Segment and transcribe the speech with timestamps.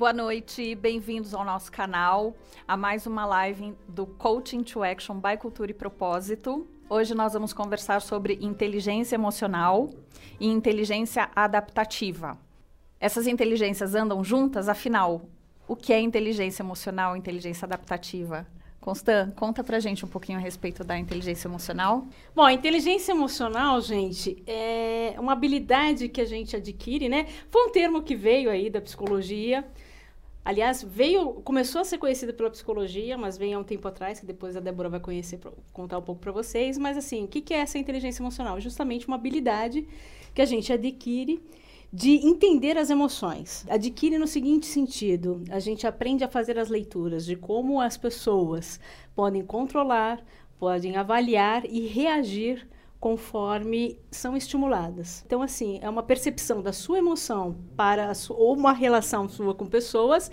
[0.00, 2.34] Boa noite, bem-vindos ao nosso canal,
[2.66, 6.66] a mais uma live do Coaching to Action by Cultura e Propósito.
[6.88, 9.90] Hoje nós vamos conversar sobre inteligência emocional
[10.40, 12.38] e inteligência adaptativa.
[12.98, 15.28] Essas inteligências andam juntas, afinal,
[15.68, 18.46] o que é inteligência emocional inteligência adaptativa?
[18.80, 22.06] Constan, conta pra gente um pouquinho a respeito da inteligência emocional.
[22.34, 27.26] Bom, a inteligência emocional, gente, é uma habilidade que a gente adquire, né?
[27.50, 29.62] Foi um termo que veio aí da psicologia.
[30.44, 34.26] Aliás, veio, começou a ser conhecida pela psicologia, mas veio há um tempo atrás, que
[34.26, 35.38] depois a Débora vai conhecer,
[35.72, 36.78] contar um pouco para vocês.
[36.78, 38.58] Mas assim, o que, que é essa inteligência emocional?
[38.58, 39.86] Justamente uma habilidade
[40.34, 41.42] que a gente adquire
[41.92, 43.66] de entender as emoções.
[43.68, 48.80] Adquire no seguinte sentido: a gente aprende a fazer as leituras de como as pessoas
[49.14, 50.24] podem controlar,
[50.58, 52.66] podem avaliar e reagir
[53.00, 55.22] conforme são estimuladas.
[55.26, 60.30] Então, assim, é uma percepção da sua emoção para ou uma relação sua com pessoas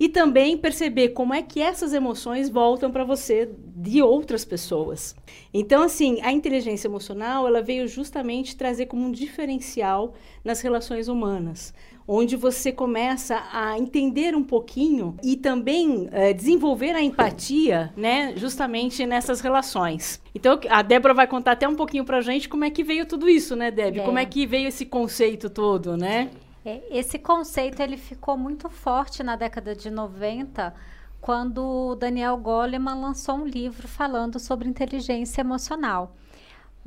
[0.00, 5.14] e também perceber como é que essas emoções voltam para você de outras pessoas.
[5.54, 11.72] Então, assim, a inteligência emocional, ela veio justamente trazer como um diferencial nas relações humanas,
[12.10, 19.04] onde você começa a entender um pouquinho e também é, desenvolver a empatia, né, justamente
[19.04, 20.18] nessas relações.
[20.34, 23.04] Então, a Débora vai contar até um pouquinho para a gente como é que veio
[23.04, 24.02] tudo isso, né, Débora?
[24.02, 24.06] É.
[24.06, 26.30] Como é que veio esse conceito todo, né?
[26.64, 30.74] É, esse conceito ele ficou muito forte na década de 90,
[31.20, 36.16] quando Daniel Goleman lançou um livro falando sobre inteligência emocional.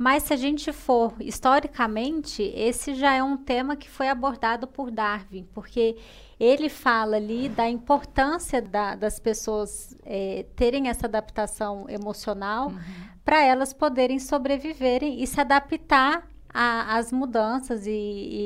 [0.02, 4.90] Mas se a gente for historicamente, esse já é um tema que foi abordado por
[4.90, 5.96] Darwin, porque
[6.40, 12.80] ele fala ali da importância da, das pessoas é, terem essa adaptação emocional uhum.
[13.24, 17.90] para elas poderem sobreviverem e se adaptar as mudanças e,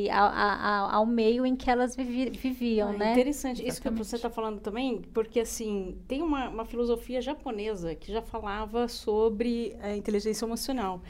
[0.04, 3.12] e a, a, ao meio em que elas vivi, viviam, ah, né?
[3.12, 3.62] Interessante.
[3.62, 3.72] Exatamente.
[3.72, 8.20] Isso que você está falando também, porque assim, tem uma, uma filosofia japonesa que já
[8.20, 11.00] falava sobre a inteligência emocional.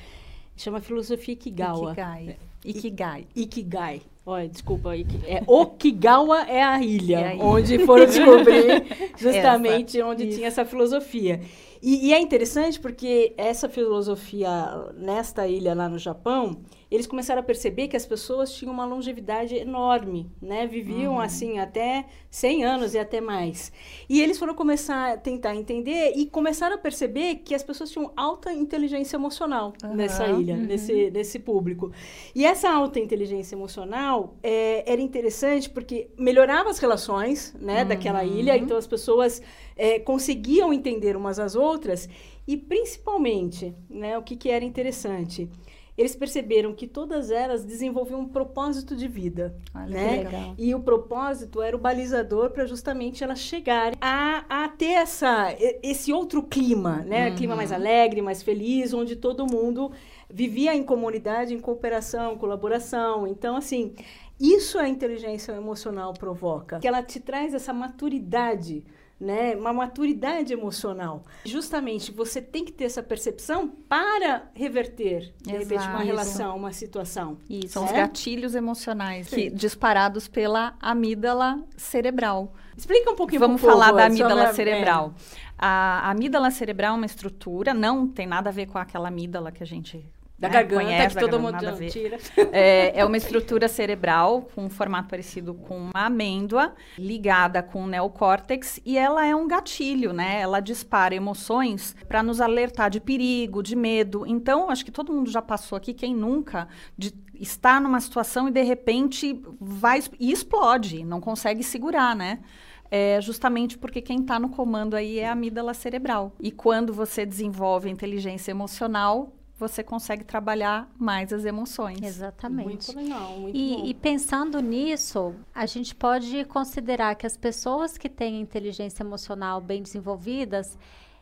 [0.57, 1.93] Chama filosofia Ikigawa.
[1.93, 2.29] Ikigai.
[2.29, 2.37] É.
[2.65, 3.27] Ikigai.
[3.35, 4.03] Ikigai.
[4.29, 7.45] Olha, desculpa, é, Okigawa é a ilha, é a ilha.
[7.47, 8.85] onde foram descobrir
[9.17, 10.37] justamente essa, onde isso.
[10.37, 11.41] tinha essa filosofia.
[11.83, 14.51] E, e, é interessante porque essa filosofia
[14.95, 16.61] nesta ilha lá no Japão,
[16.91, 20.67] eles começaram a perceber que as pessoas tinham uma longevidade enorme, né?
[20.67, 21.21] Viviam uhum.
[21.21, 23.73] assim até 100 anos e até mais.
[24.09, 28.13] E eles foram começar a tentar entender e começaram a perceber que as pessoas tinham
[28.17, 29.95] alta inteligência emocional uhum.
[29.95, 30.63] nessa ilha, uhum.
[30.63, 31.91] nesse, nesse público.
[32.35, 38.39] E essa alta inteligência emocional é, era interessante porque melhorava as relações, né, daquela uhum.
[38.39, 38.57] ilha.
[38.57, 39.43] Então as pessoas
[39.77, 42.09] é, conseguiam entender umas às outras
[42.47, 45.51] e principalmente, né, o que, que era interessante
[45.97, 50.55] eles perceberam que todas elas desenvolviam um propósito de vida, Olha, né?
[50.59, 56.13] E o propósito era o balizador para justamente elas chegarem a, a ter essa, esse
[56.13, 57.31] outro clima, né?
[57.31, 57.37] Uhum.
[57.37, 59.91] Clima mais alegre, mais feliz, onde todo mundo
[60.29, 63.27] vivia em comunidade, em cooperação, colaboração.
[63.27, 63.95] Então, assim,
[64.39, 68.85] isso a inteligência emocional provoca, que ela te traz essa maturidade
[69.19, 69.57] né?
[69.57, 71.25] Uma maturidade emocional.
[71.45, 75.59] Justamente você tem que ter essa percepção para reverter, de Exato.
[75.59, 77.39] repente, uma relação, uma situação.
[77.49, 77.75] Isso.
[77.75, 82.53] São os gatilhos emocionais que, disparados pela amígdala cerebral.
[82.77, 85.15] Explica um pouquinho Vamos falar da amígdala cerebral.
[85.43, 85.47] É.
[85.59, 89.63] A amígdala cerebral é uma estrutura, não tem nada a ver com aquela amígdala que
[89.63, 90.07] a gente
[90.39, 90.55] da né?
[90.55, 91.59] garganta, Conhece, que todo mundo
[91.91, 92.19] tira.
[92.53, 97.87] É, é, uma estrutura cerebral com um formato parecido com uma amêndoa, ligada com o
[97.87, 100.41] neocórtex, e ela é um gatilho, né?
[100.41, 104.27] Ela dispara emoções para nos alertar de perigo, de medo.
[104.27, 108.51] Então, acho que todo mundo já passou aqui, quem nunca, de estar numa situação e
[108.51, 112.41] de repente vai e explode, não consegue segurar, né?
[112.89, 116.33] é justamente porque quem está no comando aí é a amígdala cerebral.
[116.39, 122.03] E quando você desenvolve a inteligência emocional, você consegue trabalhar mais as emoções.
[122.03, 122.95] Exatamente.
[122.95, 123.87] Muito legal, muito e, bom.
[123.87, 129.83] e pensando nisso, a gente pode considerar que as pessoas que têm inteligência emocional bem
[129.83, 130.79] desenvolvidas,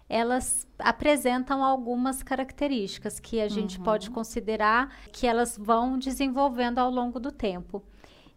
[0.09, 3.85] elas apresentam algumas características que a gente uhum.
[3.85, 7.83] pode considerar que elas vão desenvolvendo ao longo do tempo.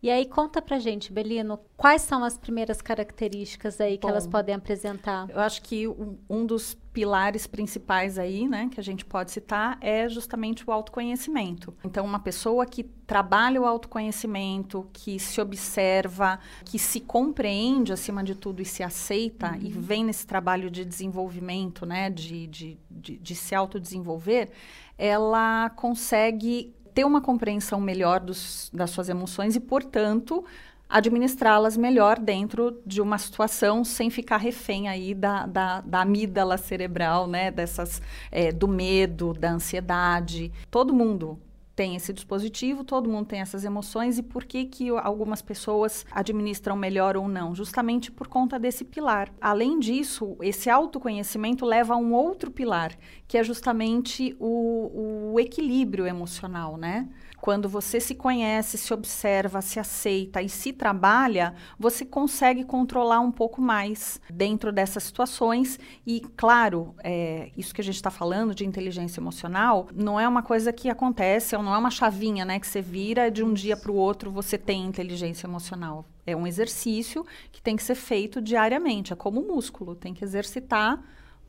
[0.02, 4.28] E aí conta pra gente, Belino, quais são as primeiras características aí Bom, que elas
[4.28, 5.28] podem apresentar?
[5.28, 9.78] Eu acho que um, um, dos pilares principais aí, né, que a gente pode citar
[9.82, 11.74] é justamente o autoconhecimento.
[11.84, 18.36] Então, uma pessoa que trabalha o autoconhecimento, que se observa, que se compreende acima de
[18.36, 19.62] tudo e se aceita uhum.
[19.62, 24.52] e vem nesse trabalho de desenvolvimento, né, de, de, de, de se autodesenvolver,
[24.98, 30.44] ela consegue ter uma compreensão melhor dos, das suas emoções e, portanto,
[30.90, 37.28] administrá-las melhor dentro de uma situação sem ficar refém aí da, da, da amígdala cerebral,
[37.28, 37.52] né?
[37.52, 38.02] Dessas,
[38.32, 40.52] é, do medo, da ansiedade.
[40.72, 41.40] Todo mundo
[41.78, 46.76] tem esse dispositivo, todo mundo tem essas emoções e por que que algumas pessoas administram
[46.76, 47.54] melhor ou não?
[47.54, 49.32] Justamente por conta desse pilar.
[49.40, 52.98] Além disso, esse autoconhecimento leva a um outro pilar,
[53.28, 57.08] que é justamente o, o equilíbrio emocional, né?
[57.40, 63.32] Quando você se conhece, se observa, se aceita e se trabalha, você consegue controlar um
[63.32, 65.80] pouco mais dentro dessas situações.
[66.06, 70.42] E, claro, é, isso que a gente está falando de inteligência emocional não é uma
[70.42, 73.92] coisa que acontece, não é uma chavinha né, que você vira de um dia para
[73.92, 76.06] o outro você tem inteligência emocional.
[76.26, 79.12] É um exercício que tem que ser feito diariamente.
[79.12, 81.04] É como o músculo, tem que exercitar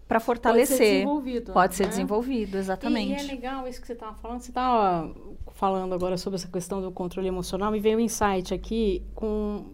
[0.08, 0.76] para fortalecer.
[0.76, 1.52] Pode ser desenvolvido.
[1.52, 1.88] Pode ser né?
[1.90, 3.22] desenvolvido, exatamente.
[3.22, 4.40] E, e, é legal isso que você estava falando.
[4.40, 5.14] Você estava
[5.54, 9.66] falando agora sobre essa questão do controle emocional e veio um insight aqui com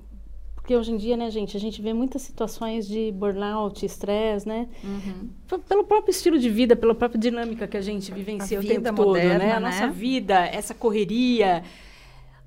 [0.64, 4.66] porque hoje em dia, né, gente, a gente vê muitas situações de burnout, estresse, né?
[4.82, 5.58] Uhum.
[5.68, 8.90] Pelo próprio estilo de vida, pela própria dinâmica que a gente vivencia a o tempo
[8.94, 9.52] moderna, todo, né?
[9.52, 9.66] A né?
[9.66, 11.62] nossa vida, essa correria.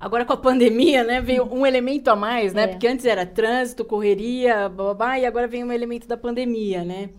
[0.00, 2.64] Agora com a pandemia, né, veio um elemento a mais, né?
[2.64, 2.66] É.
[2.66, 7.10] Porque antes era trânsito, correria, babá, e agora vem um elemento da pandemia, né?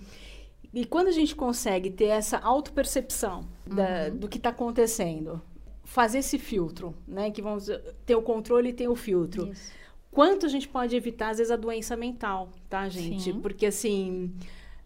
[0.74, 4.18] E quando a gente consegue ter essa autopercepção uhum.
[4.18, 5.42] do que está acontecendo,
[5.86, 7.32] fazer esse filtro, né?
[7.32, 7.72] Que vamos
[8.06, 9.48] ter o controle e ter o filtro.
[9.50, 9.79] Isso.
[10.12, 13.32] Quanto a gente pode evitar, às vezes, a doença mental, tá, gente?
[13.32, 13.40] Sim.
[13.40, 14.34] Porque, assim,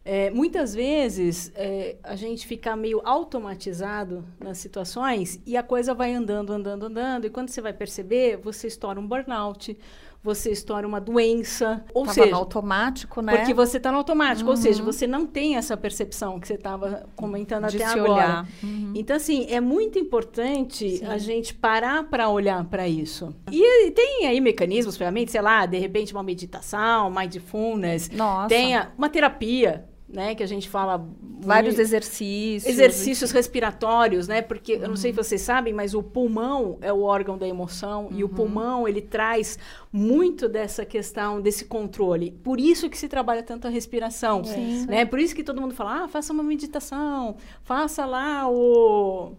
[0.05, 6.13] é, muitas vezes é, a gente fica meio automatizado nas situações e a coisa vai
[6.13, 9.77] andando, andando, andando, e quando você vai perceber, você estoura um burnout,
[10.23, 11.83] você estoura uma doença.
[11.93, 13.35] Ou tava seja, no automático, né?
[13.35, 14.55] Porque você está no automático, uhum.
[14.55, 14.85] ou seja, uhum.
[14.85, 18.13] você não tem essa percepção que você estava comentando De até se agora.
[18.13, 18.47] Olhar.
[18.63, 18.93] Uhum.
[18.95, 21.05] Então, assim, é muito importante Sim.
[21.05, 23.35] a gente parar para olhar para isso.
[23.51, 28.09] E tem aí mecanismos, ferramentas, sei lá, de repente uma meditação, mindfulness.
[28.09, 28.47] Nossa.
[28.47, 30.35] Tem uma terapia né?
[30.35, 31.05] Que a gente fala
[31.39, 34.41] vários exercícios, exercícios respiratórios, né?
[34.41, 34.81] Porque uhum.
[34.83, 38.13] eu não sei se vocês sabem, mas o pulmão é o órgão da emoção uhum.
[38.13, 38.33] e o uhum.
[38.33, 39.57] pulmão ele traz
[39.91, 42.31] muito dessa questão desse controle.
[42.43, 44.85] Por isso que se trabalha tanto a respiração, Sim.
[44.85, 45.03] né?
[45.03, 49.33] Por isso que todo mundo fala, ah, faça uma meditação, faça lá o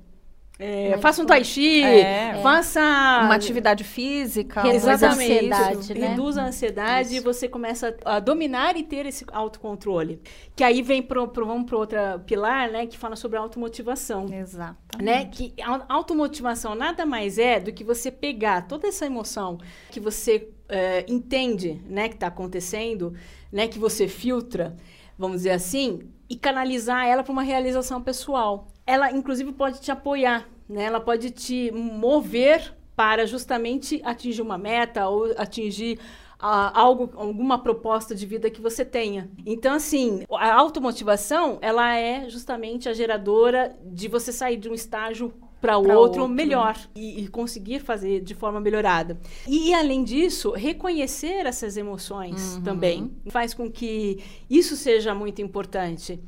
[0.56, 2.80] é, faça um tai chi, é, faça
[3.24, 6.08] uma atividade física, reduz a ansiedade, né?
[6.08, 7.16] reduz a ansiedade Isso.
[7.16, 10.20] e você começa a dominar e ter esse autocontrole.
[10.54, 14.32] Que aí vem pro, pro vamos para outra pilar, né, que fala sobre automotivação.
[14.32, 15.02] Exato.
[15.02, 19.58] Né, que a automotivação nada mais é do que você pegar toda essa emoção
[19.90, 23.12] que você é, entende, né, que está acontecendo,
[23.50, 24.76] né, que você filtra,
[25.18, 30.48] vamos dizer assim, e canalizar ela para uma realização pessoal ela inclusive pode te apoiar,
[30.69, 30.84] né?
[30.84, 35.98] Ela pode te mover para justamente atingir uma meta ou atingir
[36.40, 39.31] uh, algo, alguma proposta de vida que você tenha.
[39.44, 45.32] Então, assim, a automotivação, ela é justamente a geradora de você sair de um estágio
[45.60, 49.19] para o outro, outro, melhor e, e, conseguir fazer de forma melhorada.
[49.48, 52.62] E, além disso, reconhecer essas emoções uhum.
[52.62, 56.20] também faz com que isso seja muito importante.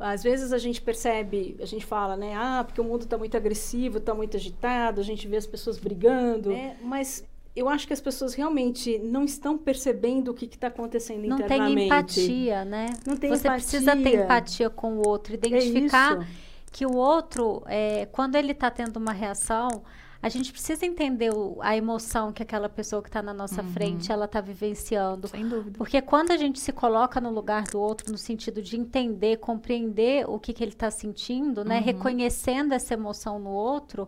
[0.00, 2.34] Às vezes a gente percebe, a gente fala, né?
[2.34, 5.78] Ah, porque o mundo está muito agressivo, está muito agitado, a gente vê as pessoas
[5.78, 6.52] brigando.
[6.52, 7.22] É, mas
[7.54, 11.74] eu acho que as pessoas realmente não estão percebendo o que está acontecendo não internamente.
[11.74, 12.86] Não tem empatia, né?
[13.06, 13.52] Não tem Você empatia.
[13.52, 16.26] precisa ter empatia com o outro, identificar é
[16.72, 19.82] que o outro, é, quando ele está tendo uma reação,
[20.22, 23.72] a gente precisa entender o, a emoção que aquela pessoa que está na nossa uhum.
[23.72, 25.28] frente ela está vivenciando.
[25.28, 25.78] Sem dúvida.
[25.78, 30.28] Porque quando a gente se coloca no lugar do outro, no sentido de entender, compreender
[30.28, 31.78] o que, que ele está sentindo, né?
[31.78, 31.84] Uhum.
[31.84, 34.06] Reconhecendo essa emoção no outro,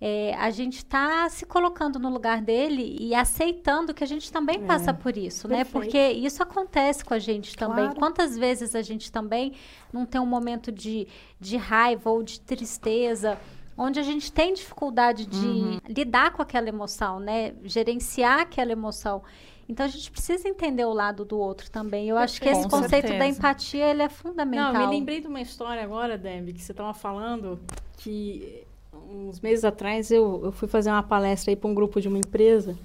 [0.00, 4.62] é, a gente está se colocando no lugar dele e aceitando que a gente também
[4.62, 5.64] é, passa por isso, né?
[5.64, 5.78] perfeito.
[5.78, 5.82] né?
[5.84, 7.86] Porque isso acontece com a gente também.
[7.86, 7.98] Claro.
[7.98, 9.54] Quantas vezes a gente também
[9.92, 11.08] não tem um momento de,
[11.40, 13.36] de raiva ou de tristeza
[13.78, 15.78] onde a gente tem dificuldade de uhum.
[15.88, 17.54] lidar com aquela emoção, né?
[17.62, 19.22] Gerenciar aquela emoção.
[19.68, 22.08] Então a gente precisa entender o lado do outro também.
[22.08, 23.18] Eu acho que esse conceito certeza.
[23.18, 24.72] da empatia ele é fundamental.
[24.72, 27.60] Não, me lembrei de uma história agora, Debbie, que você estava falando
[27.98, 28.64] que
[29.10, 32.18] uns meses atrás eu, eu fui fazer uma palestra aí para um grupo de uma
[32.18, 32.76] empresa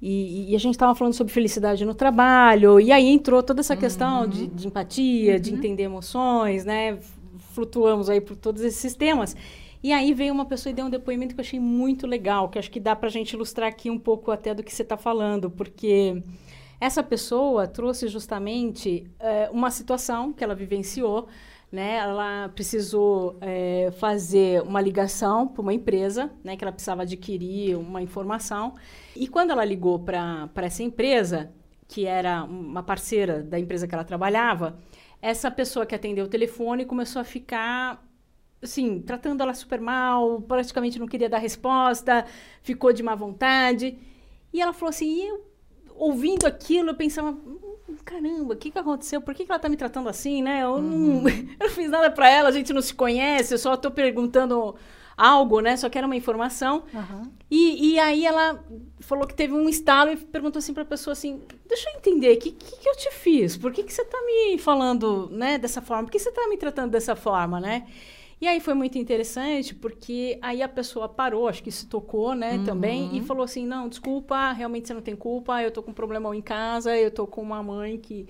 [0.00, 3.76] e, e a gente estava falando sobre felicidade no trabalho e aí entrou toda essa
[3.76, 4.28] questão uhum.
[4.28, 5.40] de, de, empatia, uhum.
[5.40, 6.98] de entender emoções, né?
[7.52, 9.36] Flutuamos aí por todos esses sistemas.
[9.82, 12.58] E aí veio uma pessoa e deu um depoimento que eu achei muito legal, que
[12.58, 14.96] acho que dá para a gente ilustrar aqui um pouco até do que você está
[14.96, 16.22] falando, porque
[16.78, 21.28] essa pessoa trouxe justamente é, uma situação que ela vivenciou,
[21.72, 21.96] né?
[21.96, 26.56] Ela precisou é, fazer uma ligação para uma empresa, né?
[26.56, 28.74] Que ela precisava adquirir uma informação.
[29.14, 31.52] E quando ela ligou para essa empresa,
[31.86, 34.78] que era uma parceira da empresa que ela trabalhava,
[35.22, 38.02] essa pessoa que atendeu o telefone começou a ficar
[38.62, 42.26] assim, tratando ela super mal, praticamente não queria dar resposta,
[42.62, 43.98] ficou de má vontade.
[44.52, 45.46] E ela falou assim, e eu,
[45.94, 49.20] ouvindo aquilo, eu pensava, hum, caramba, o que, que aconteceu?
[49.20, 50.62] Por que, que ela está me tratando assim, né?
[50.62, 51.22] Eu, uhum.
[51.22, 53.90] não, eu não fiz nada para ela, a gente não se conhece, eu só estou
[53.90, 54.74] perguntando
[55.16, 55.76] algo, né?
[55.76, 56.84] Só que era uma informação.
[56.94, 57.30] Uhum.
[57.50, 58.64] E, e aí ela
[59.00, 62.34] falou que teve um estalo e perguntou assim para a pessoa assim, deixa eu entender,
[62.34, 63.56] o que, que, que, eu te fiz?
[63.56, 66.04] Por que, que você está me falando né, dessa forma?
[66.04, 67.86] Por que você está me tratando dessa forma, né?
[68.40, 72.56] E aí foi muito interessante, porque aí a pessoa parou, acho que se tocou, né,
[72.56, 72.64] uhum.
[72.64, 75.94] também, e falou assim, não, desculpa, realmente você não tem culpa, eu tô com um
[75.94, 78.26] problema em casa, eu tô com uma mãe que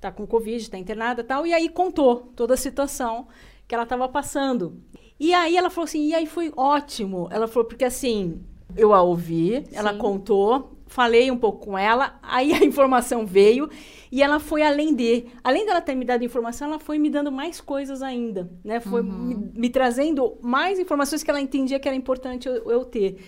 [0.00, 3.26] tá com Covid, tá internada tal, e aí contou toda a situação
[3.66, 4.80] que ela estava passando.
[5.18, 7.28] E aí ela falou assim, e aí foi ótimo.
[7.30, 8.40] Ela falou, porque assim,
[8.76, 9.76] eu a ouvi, Sim.
[9.76, 13.70] ela contou, falei um pouco com ela, aí a informação veio
[14.10, 15.26] e ela foi além de.
[15.44, 18.80] Além dela ter me dado informação, ela foi me dando mais coisas ainda, né?
[18.80, 19.12] Foi uhum.
[19.12, 23.18] me, me, trazendo mais informações que ela entendia que era importante eu, eu ter.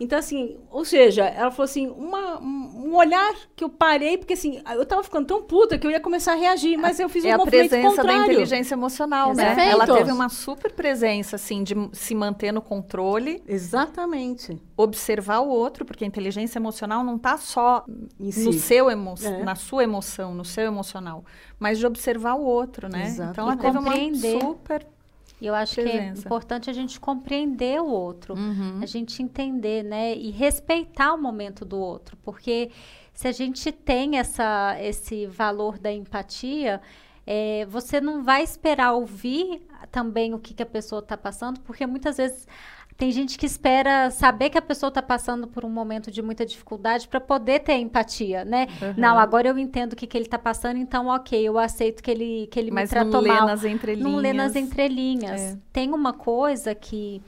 [0.00, 4.62] Então, assim, ou seja, ela falou assim, uma, um olhar que eu parei, porque assim,
[4.72, 7.34] eu tava ficando tão puta que eu ia começar a reagir, mas eu fiz é
[7.34, 7.80] um movimento contrário.
[7.80, 9.68] É a presença da inteligência emocional, né?
[9.68, 13.42] Ela teve uma super presença, assim, de se manter no controle.
[13.46, 14.62] Exatamente.
[14.76, 17.84] Observar o outro, porque a inteligência emocional não tá só
[18.30, 18.44] si.
[18.44, 19.42] no seu emo é.
[19.42, 21.24] na sua emoção, no seu emocional,
[21.58, 23.06] mas de observar o outro, né?
[23.06, 23.32] Exato.
[23.32, 23.94] Então, ela teve uma
[24.40, 24.86] super
[25.40, 26.12] e eu acho presença.
[26.12, 28.80] que é importante a gente compreender o outro, uhum.
[28.82, 30.14] a gente entender, né?
[30.14, 32.16] E respeitar o momento do outro.
[32.22, 32.70] Porque
[33.12, 36.80] se a gente tem essa, esse valor da empatia,
[37.26, 41.86] é, você não vai esperar ouvir também o que, que a pessoa está passando, porque
[41.86, 42.46] muitas vezes
[42.98, 46.44] tem gente que espera saber que a pessoa está passando por um momento de muita
[46.44, 48.66] dificuldade para poder ter empatia, né?
[48.82, 48.94] Uhum.
[48.96, 52.10] Não, agora eu entendo o que, que ele está passando, então ok, eu aceito que
[52.10, 53.40] ele, que ele Mas me tratou não mal.
[53.42, 54.12] Lê nas entrelinhas.
[54.12, 55.40] Não lê nas entrelinhas.
[55.40, 55.58] É.
[55.72, 57.22] Tem uma coisa que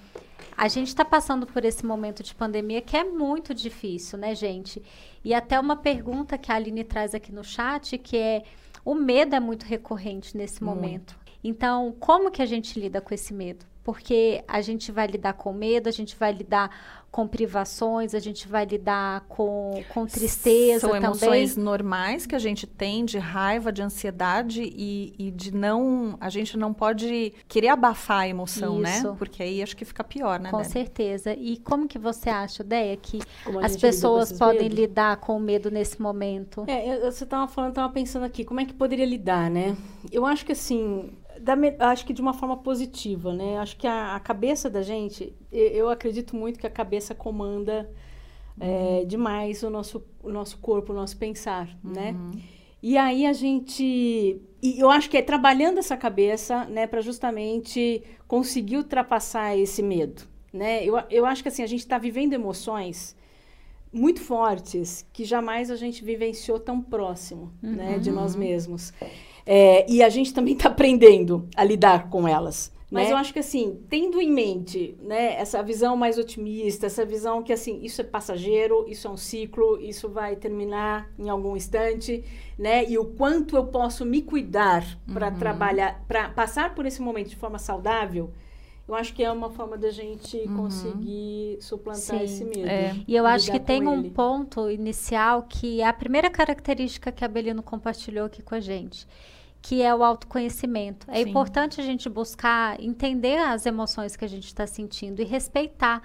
[0.56, 4.82] a gente está passando por esse momento de pandemia que é muito difícil, né, gente?
[5.24, 8.42] E até uma pergunta que a Aline traz aqui no chat, que é
[8.84, 10.74] o medo é muito recorrente nesse muito.
[10.74, 11.16] momento.
[11.44, 13.69] Então, como que a gente lida com esse medo?
[13.82, 16.70] Porque a gente vai lidar com medo, a gente vai lidar
[17.10, 21.06] com privações, a gente vai lidar com, com tristeza São também.
[21.06, 26.16] emoções normais que a gente tem de raiva, de ansiedade e, e, de não...
[26.20, 28.99] A gente não pode querer abafar a emoção, né?
[28.99, 29.10] Isso.
[29.10, 29.16] né?
[29.18, 30.72] Porque aí acho que fica pior, né, Com Débora?
[30.72, 31.34] certeza.
[31.34, 33.18] E como que você acha, Deia, que
[33.60, 34.78] as pessoas podem medos?
[34.78, 36.64] lidar com o medo nesse momento?
[36.68, 39.76] É, eu, você estava falando, estava pensando aqui, como é que poderia lidar, né?
[40.12, 41.10] Eu acho que, assim,
[41.40, 41.54] da,
[41.90, 43.59] acho que de uma forma positiva, né?
[43.59, 47.90] Acho que a, a cabeça da gente, eu, eu, acredito muito que a cabeça comanda
[48.59, 49.00] é, uhum.
[49.00, 52.12] é, demais o nosso, o nosso corpo, o nosso pensar, né?
[52.12, 52.30] uhum.
[52.30, 52.42] né?
[52.82, 58.78] E aí a gente, eu acho que é trabalhando essa cabeça, né, para justamente conseguir
[58.78, 60.82] ultrapassar esse medo, né?
[60.82, 63.14] Eu, eu acho que assim a gente está vivendo emoções
[63.92, 67.73] muito fortes que jamais a gente vivenciou tão próximo, uhum.
[67.73, 68.40] né, de nós uhum.
[68.40, 68.92] mesmos.
[69.52, 72.73] É, e a gente também está aprendendo a lidar com elas.
[72.88, 73.12] Mas né?
[73.12, 77.52] eu acho que assim, tendo em mente, né, essa visão mais otimista, essa visão que
[77.52, 82.23] assim, isso é passageiro, isso é um ciclo, isso vai terminar em algum instante,
[82.57, 82.88] né?
[82.88, 85.38] E o quanto eu posso me cuidar para uhum.
[85.38, 88.30] trabalhar, para passar por esse momento de forma saudável,
[88.87, 90.59] eu acho que é uma forma da gente uhum.
[90.59, 92.69] conseguir suplantar Sim, esse medo.
[92.69, 92.95] É.
[93.07, 97.28] E eu acho que tem um ponto inicial que é a primeira característica que a
[97.28, 99.09] Belino compartilhou aqui com a gente
[99.62, 101.06] que é o autoconhecimento.
[101.10, 101.30] É Sim.
[101.30, 106.02] importante a gente buscar entender as emoções que a gente está sentindo e respeitar.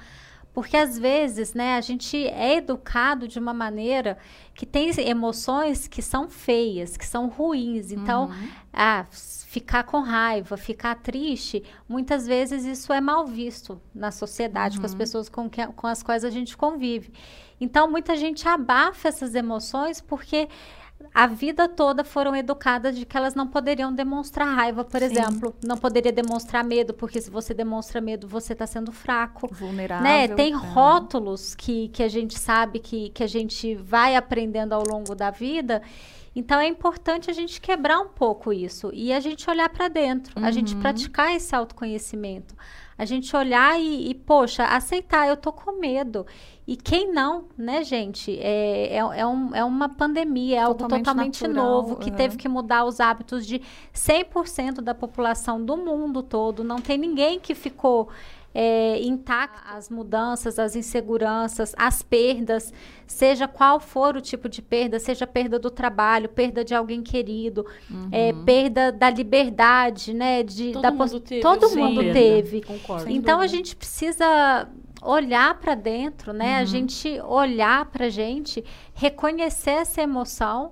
[0.56, 4.18] Porque às vezes, né, a gente é educado de uma maneira
[4.54, 7.92] que tem emoções que são feias, que são ruins.
[7.92, 8.50] Então, uhum.
[8.72, 14.82] ah, ficar com raiva, ficar triste, muitas vezes isso é mal visto na sociedade, uhum.
[14.82, 14.98] com as uhum.
[14.98, 17.12] pessoas com, que, com as quais a gente convive.
[17.60, 20.48] Então, muita gente abafa essas emoções porque
[21.14, 25.06] a vida toda foram educadas de que elas não poderiam demonstrar raiva, por Sim.
[25.06, 25.56] exemplo.
[25.64, 29.48] Não poderia demonstrar medo, porque se você demonstra medo, você está sendo fraco.
[29.54, 30.04] Vulnerável.
[30.04, 30.28] Né?
[30.30, 30.56] Tem é.
[30.56, 35.32] rótulos que, que a gente sabe que, que a gente vai aprendendo ao longo da
[35.32, 35.82] vida
[36.36, 40.38] Então é importante a gente quebrar um pouco isso e a gente olhar para dentro,
[40.38, 40.46] uhum.
[40.46, 40.82] a gente uhum.
[40.82, 42.54] praticar esse autoconhecimento,
[42.98, 46.26] a gente olhar e, e, poxa, aceitar, eu tô com medo.
[46.68, 48.38] E quem não, né, gente?
[48.40, 52.16] É, é, é, um, é uma pandemia, é algo totalmente, totalmente novo, que uhum.
[52.16, 53.62] teve que mudar os hábitos de
[53.94, 56.64] 100% da população do mundo todo.
[56.64, 58.10] Não tem ninguém que ficou
[58.58, 62.74] é, intacto as mudanças, as inseguranças, as perdas,
[63.06, 67.66] seja qual for o tipo de perda, seja perda do trabalho, perda de alguém querido,
[67.92, 68.08] uhum.
[68.14, 70.42] é, perda da liberdade, né?
[70.42, 71.42] De, todo da mundo teve.
[71.42, 72.62] Todo sim, mundo teve.
[72.62, 73.12] Concordo.
[73.12, 74.70] Então a gente precisa
[75.02, 76.56] olhar para dentro, né?
[76.56, 76.62] Uhum.
[76.62, 80.72] A gente olhar para a gente, reconhecer essa emoção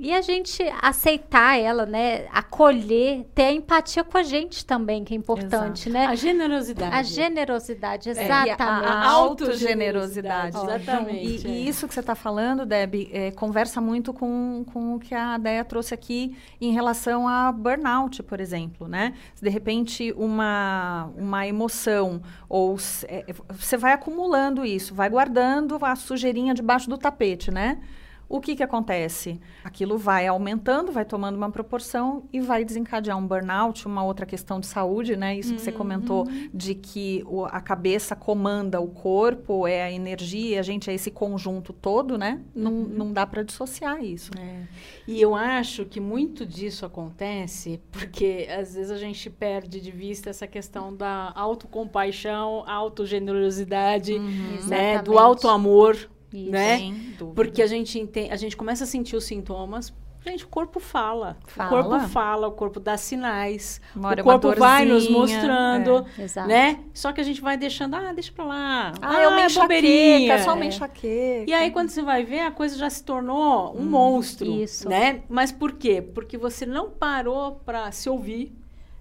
[0.00, 2.26] e a gente aceitar ela, né?
[2.30, 5.90] Acolher, ter a empatia com a gente também, que é importante, Exato.
[5.90, 6.06] né?
[6.06, 6.94] A generosidade.
[6.94, 8.62] A generosidade, exatamente.
[8.62, 10.56] É, a, a autogenerosidade.
[10.56, 11.46] Exatamente.
[11.46, 11.50] E, é.
[11.50, 15.36] e, isso que você está falando, Deb, é, conversa muito com, com o que a
[15.36, 19.14] Deia trouxe aqui em relação a burnout, por exemplo, né?
[19.42, 22.76] De repente, uma, uma emoção, ou
[23.08, 27.80] é, você vai acumulando isso, vai guardando a sujeirinha debaixo do tapete, né?
[28.28, 29.40] O que, que acontece?
[29.64, 34.60] Aquilo vai aumentando, vai tomando uma proporção e vai desencadear um burnout, uma outra questão
[34.60, 35.34] de saúde, né?
[35.34, 36.50] Isso que você comentou uhum.
[36.52, 41.10] de que o, a cabeça comanda o corpo, é a energia, a gente é esse
[41.10, 42.42] conjunto todo, né?
[42.54, 42.88] Não, uhum.
[42.88, 44.30] não dá para dissociar isso.
[44.38, 44.64] É.
[45.06, 50.28] E eu acho que muito disso acontece porque às vezes a gente perde de vista
[50.28, 54.66] essa questão da autocompaixão, autogenerosidade, uhum.
[54.66, 55.00] né?
[55.00, 56.92] Do auto amor isso, né?
[57.34, 59.92] Porque a gente entende, a gente começa a sentir os sintomas.
[60.20, 61.36] Gente, o corpo fala.
[61.46, 61.80] fala.
[61.80, 63.80] O corpo fala, o corpo dá sinais.
[63.94, 66.46] o corpo vai nos mostrando, é.
[66.46, 66.80] né?
[66.92, 68.92] Só que a gente vai deixando, ah, deixa pra lá.
[69.00, 71.48] Ah, ah é uma enxaqueca, é só uma enxaqueca.
[71.48, 74.88] E aí, quando você vai ver, a coisa já se tornou um hum, monstro, isso.
[74.88, 75.22] né?
[75.28, 76.02] Mas por quê?
[76.02, 78.52] Porque você não parou para se ouvir,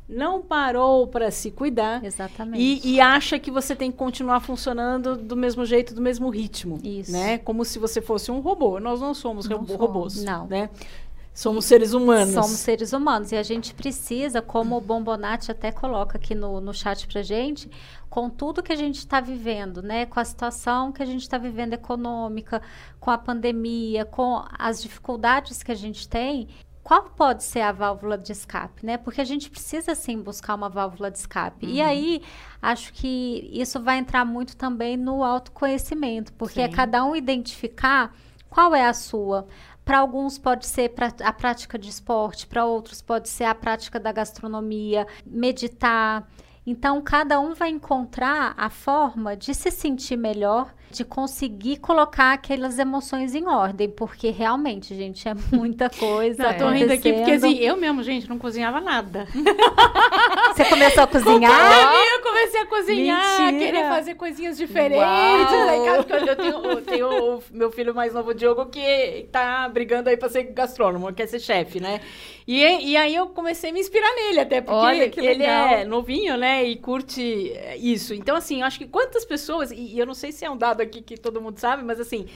[0.08, 2.04] não parou para se cuidar.
[2.04, 2.62] Exatamente.
[2.62, 6.80] E, e, acha que você tem que continuar funcionando do mesmo jeito, do mesmo ritmo.
[6.84, 7.12] Isso.
[7.12, 7.38] Né?
[7.40, 8.80] Como se você fosse um robô.
[8.80, 10.14] Nós não somos não robôs.
[10.14, 10.24] Somos.
[10.24, 10.48] Não.
[10.48, 10.70] Né?
[11.38, 12.34] Somos seres humanos.
[12.34, 13.32] Somos seres humanos.
[13.32, 17.70] E a gente precisa, como o Bombonati até coloca aqui no, no chat pra gente,
[18.10, 20.08] com tudo que a gente está vivendo, né?
[20.08, 22.60] Com a situação que a gente está vivendo econômica,
[23.00, 26.48] com a pandemia, com as dificuldades que a gente tem,
[26.88, 28.96] qual pode ser a válvula de escape, né?
[28.96, 31.66] Porque a gente precisa sim buscar uma válvula de escape.
[31.66, 31.74] Uhum.
[31.74, 32.22] E aí,
[32.62, 36.72] acho que isso vai entrar muito também no autoconhecimento, porque é sim.
[36.72, 38.16] é cada um identificar
[38.50, 39.50] qual é a sua.
[39.84, 44.00] Para alguns pode ser pra, a prática de esporte, para outros pode ser a prática
[44.00, 46.26] da gastronomia, meditar.
[46.66, 52.80] Então, cada um vai encontrar a forma de se sentir melhor de conseguir colocar aquelas
[52.80, 56.44] emoções em ordem, porque realmente, gente, é muita coisa.
[56.44, 59.28] Não, tô rindo aqui porque assim, eu mesmo, gente, não cozinhava nada.
[60.56, 61.94] Você começou a cozinhar?
[62.14, 63.66] eu comecei a cozinhar, Mentira.
[63.66, 65.04] querer fazer coisinhas diferentes.
[65.04, 70.18] Aí, eu tenho, eu tenho o meu filho mais novo, Diogo, que tá brigando aí
[70.18, 72.00] pra ser gastrônomo, quer ser chefe, né?
[72.48, 76.64] E, e aí eu comecei a me inspirar nele, até porque ele é novinho, né?
[76.64, 78.14] E curte isso.
[78.14, 80.77] Então, assim, eu acho que quantas pessoas, e eu não sei se é um dado
[80.84, 82.28] aqui que todo mundo sabe, mas assim,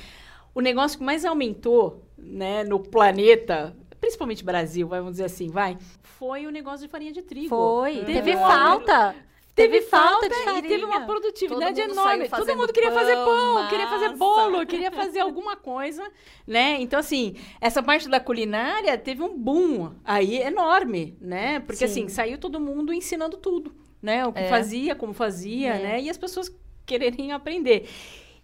[0.54, 6.45] o negócio que mais aumentou, né, no planeta, principalmente Brasil, vamos dizer assim, vai, foi
[6.45, 7.49] o negócio de farinha de trigo.
[7.49, 9.15] Foi, teve, teve falta.
[9.54, 12.30] Teve, falta, falta e teve uma produtividade enorme.
[12.30, 13.69] Todo mundo queria pão, fazer pão, massa.
[13.69, 16.10] queria fazer bolo, queria fazer alguma coisa,
[16.47, 16.77] né?
[16.80, 21.60] Então, assim, essa parte da culinária teve um boom aí enorme, né?
[21.60, 22.04] Porque, Sim.
[22.04, 24.25] assim, saiu todo mundo ensinando tudo, né?
[24.25, 24.47] O que é.
[24.47, 25.84] fazia, como fazia, é.
[25.84, 26.01] né?
[26.01, 26.49] E as pessoas
[26.86, 27.89] quererem aprender.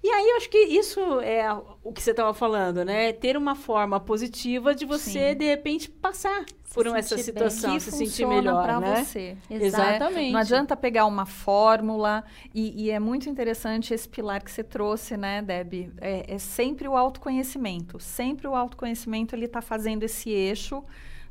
[0.03, 1.51] E aí eu acho que isso é
[1.83, 3.11] o que você estava falando, né?
[3.13, 5.37] Ter uma forma positiva de você, Sim.
[5.37, 7.79] de repente, passar se por essa situação, bem.
[7.79, 9.03] se sentir melhor, para né?
[9.03, 9.35] você.
[9.49, 10.31] Exatamente.
[10.31, 15.17] Não adianta pegar uma fórmula e, e, é muito interessante esse pilar que você trouxe,
[15.17, 15.91] né, Deb?
[15.99, 17.99] É, é sempre o autoconhecimento.
[17.99, 20.83] Sempre o autoconhecimento ele está fazendo esse eixo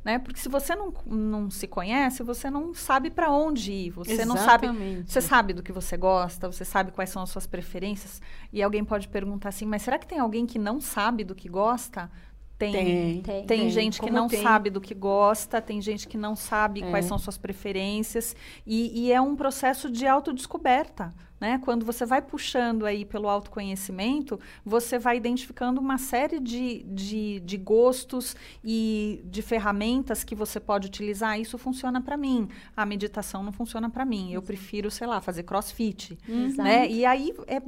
[0.07, 0.17] né?
[0.19, 3.89] Porque se você não, não se conhece, você não sabe para onde ir.
[3.89, 4.37] Você Exatamente.
[4.37, 5.03] não sabe.
[5.05, 8.21] Você sabe do que você gosta, você sabe quais são as suas preferências.
[8.53, 11.49] E alguém pode perguntar assim, mas será que tem alguém que não sabe do que
[11.49, 12.09] gosta?
[12.57, 12.71] Tem.
[12.71, 14.41] Tem, tem, tem gente que não tem.
[14.41, 16.89] sabe do que gosta, tem gente que não sabe é.
[16.89, 18.35] quais são suas preferências.
[18.65, 21.13] E, e é um processo de autodescoberta.
[21.39, 21.59] Né?
[21.63, 27.57] Quando você vai puxando aí pelo autoconhecimento, você vai identificando uma série de, de, de
[27.57, 31.39] gostos e de ferramentas que você pode utilizar.
[31.39, 32.47] Isso funciona para mim.
[32.75, 34.33] A meditação não funciona para mim.
[34.33, 36.17] Eu prefiro, sei lá, fazer crossfit.
[36.57, 36.89] Né?
[36.89, 37.61] E aí é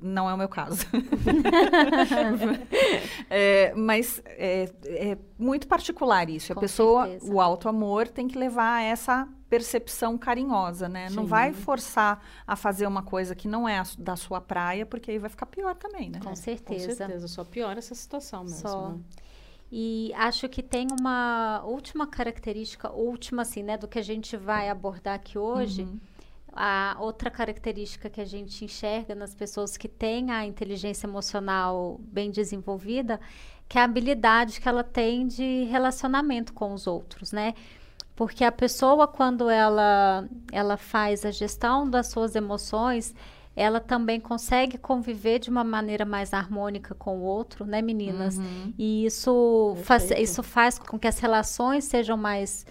[0.00, 0.86] não é o meu caso.
[3.30, 6.52] é, mas é, é, muito particular isso.
[6.52, 7.32] Com a pessoa, certeza.
[7.32, 11.08] o alto amor tem que levar a essa percepção carinhosa, né?
[11.08, 11.16] Sim.
[11.16, 15.10] Não vai forçar a fazer uma coisa que não é a, da sua praia, porque
[15.10, 16.20] aí vai ficar pior também, né?
[16.22, 16.88] Com certeza.
[16.88, 18.68] Com certeza, só piora essa situação mesmo.
[18.68, 18.88] Só.
[18.90, 19.00] Né?
[19.70, 24.68] E acho que tem uma última característica, última assim, né, do que a gente vai
[24.68, 25.82] abordar aqui hoje.
[25.82, 25.98] Uhum.
[26.56, 32.30] A outra característica que a gente enxerga nas pessoas que têm a inteligência emocional bem
[32.30, 33.20] desenvolvida,
[33.68, 37.52] que é a habilidade que ela tem de relacionamento com os outros, né?
[38.14, 43.14] Porque a pessoa, quando ela, ela faz a gestão das suas emoções,
[43.54, 48.38] ela também consegue conviver de uma maneira mais harmônica com o outro, né, meninas?
[48.38, 48.72] Uhum.
[48.78, 52.66] E isso faz, isso faz com que as relações sejam mais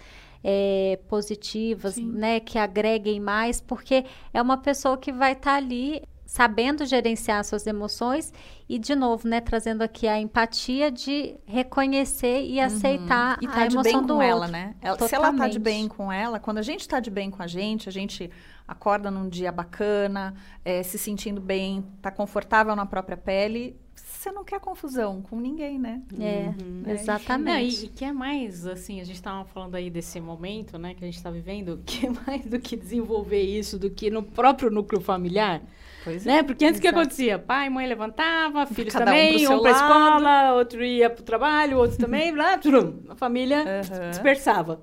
[0.48, 2.06] é, positivas, Sim.
[2.06, 7.44] né, que agreguem mais, porque é uma pessoa que vai estar tá ali sabendo gerenciar
[7.44, 8.32] suas emoções
[8.68, 12.64] e de novo, né, trazendo aqui a empatia de reconhecer e uhum.
[12.64, 14.28] aceitar e tá a emoção de bem do com outro.
[14.28, 14.76] ela, né?
[14.80, 17.42] Ela, se ela tá de bem com ela, quando a gente tá de bem com
[17.42, 18.30] a gente, a gente
[18.68, 23.76] acorda num dia bacana, é, se sentindo bem, tá confortável na própria pele,
[24.16, 26.02] você não quer confusão com ninguém, né?
[26.18, 26.82] É, uhum.
[26.86, 27.76] exatamente.
[27.76, 30.94] Não, e, e que é mais, assim, a gente estava falando aí desse momento, né,
[30.94, 34.22] que a gente está vivendo, que é mais do que desenvolver isso, do que no
[34.22, 35.62] próprio núcleo familiar.
[36.02, 36.38] Pois né?
[36.38, 36.42] É.
[36.42, 37.36] Porque antes o que acontecia?
[37.36, 41.24] Pai e mãe levantava, filhos Cada também, um para a escola, outro ia para o
[41.24, 42.54] trabalho, outro também, lá,
[43.10, 44.10] a família uhum.
[44.10, 44.80] dispersava.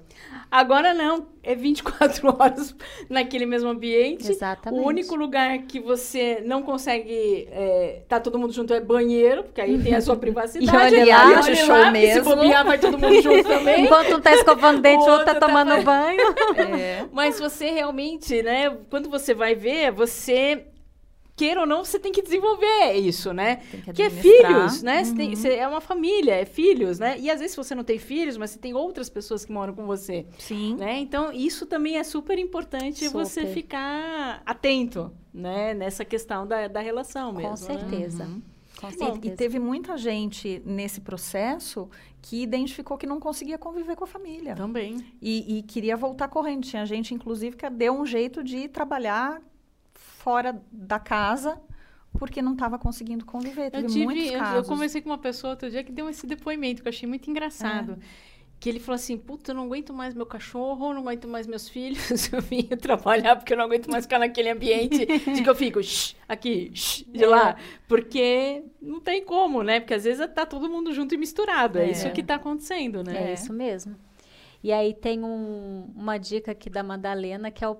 [0.53, 2.75] Agora não, é 24 horas
[3.09, 4.29] naquele mesmo ambiente.
[4.29, 4.83] Exatamente.
[4.83, 9.59] O único lugar que você não consegue é, tá todo mundo junto é banheiro, porque
[9.59, 10.93] aí tem a sua privacidade.
[10.93, 12.23] e olha lá, olha show lá, mesmo.
[12.23, 13.81] Se bobear, vai todo mundo junto também.
[13.85, 16.35] Enquanto um tá escovando dente, o outro tá, tá tomando banho.
[16.77, 17.05] É.
[17.11, 20.67] Mas você realmente, né, quando você vai ver, você
[21.35, 23.57] queira ou não, você tem que desenvolver isso, né?
[23.57, 24.99] Que, que é filhos, né?
[24.99, 25.05] Uhum.
[25.05, 27.17] Você, tem, você é uma família, é filhos, né?
[27.19, 29.85] E às vezes você não tem filhos, mas você tem outras pessoas que moram com
[29.85, 30.25] você.
[30.37, 30.75] Sim.
[30.75, 30.99] Né?
[30.99, 33.25] Então, isso também é super importante super.
[33.25, 35.73] você ficar atento, né?
[35.73, 37.49] Nessa questão da, da relação mesmo.
[37.49, 37.79] Com né?
[37.79, 38.25] certeza.
[38.25, 38.29] Né?
[38.29, 38.41] Uhum.
[38.79, 39.19] Com certeza.
[39.23, 41.89] E, e teve muita gente nesse processo
[42.21, 44.55] que identificou que não conseguia conviver com a família.
[44.55, 45.03] Também.
[45.21, 46.63] E, e queria voltar correndo.
[46.63, 49.41] Tinha gente, inclusive, que deu um jeito de trabalhar
[50.23, 51.61] fora da casa
[52.17, 53.71] porque não estava conseguindo conviver.
[53.71, 54.53] Teve eu tive, muitos casos.
[54.53, 57.07] Eu, eu conversei com uma pessoa outro dia que deu esse depoimento que eu achei
[57.07, 57.93] muito engraçado.
[57.93, 58.33] É.
[58.59, 61.67] Que ele falou assim: Puta, eu não aguento mais meu cachorro, não aguento mais meus
[61.67, 61.99] filhos.
[62.31, 65.83] Eu vim trabalhar porque eu não aguento mais ficar naquele ambiente de que eu fico
[65.83, 67.27] shh, aqui, shh, de é.
[67.27, 67.57] lá.
[67.87, 69.81] Porque não tem como, né?
[69.81, 71.77] Porque às vezes tá todo mundo junto e misturado.
[71.77, 73.31] É, é isso que está acontecendo, né?
[73.31, 73.97] É isso mesmo.
[74.63, 77.77] E aí tem um, uma dica aqui da Madalena, que é o,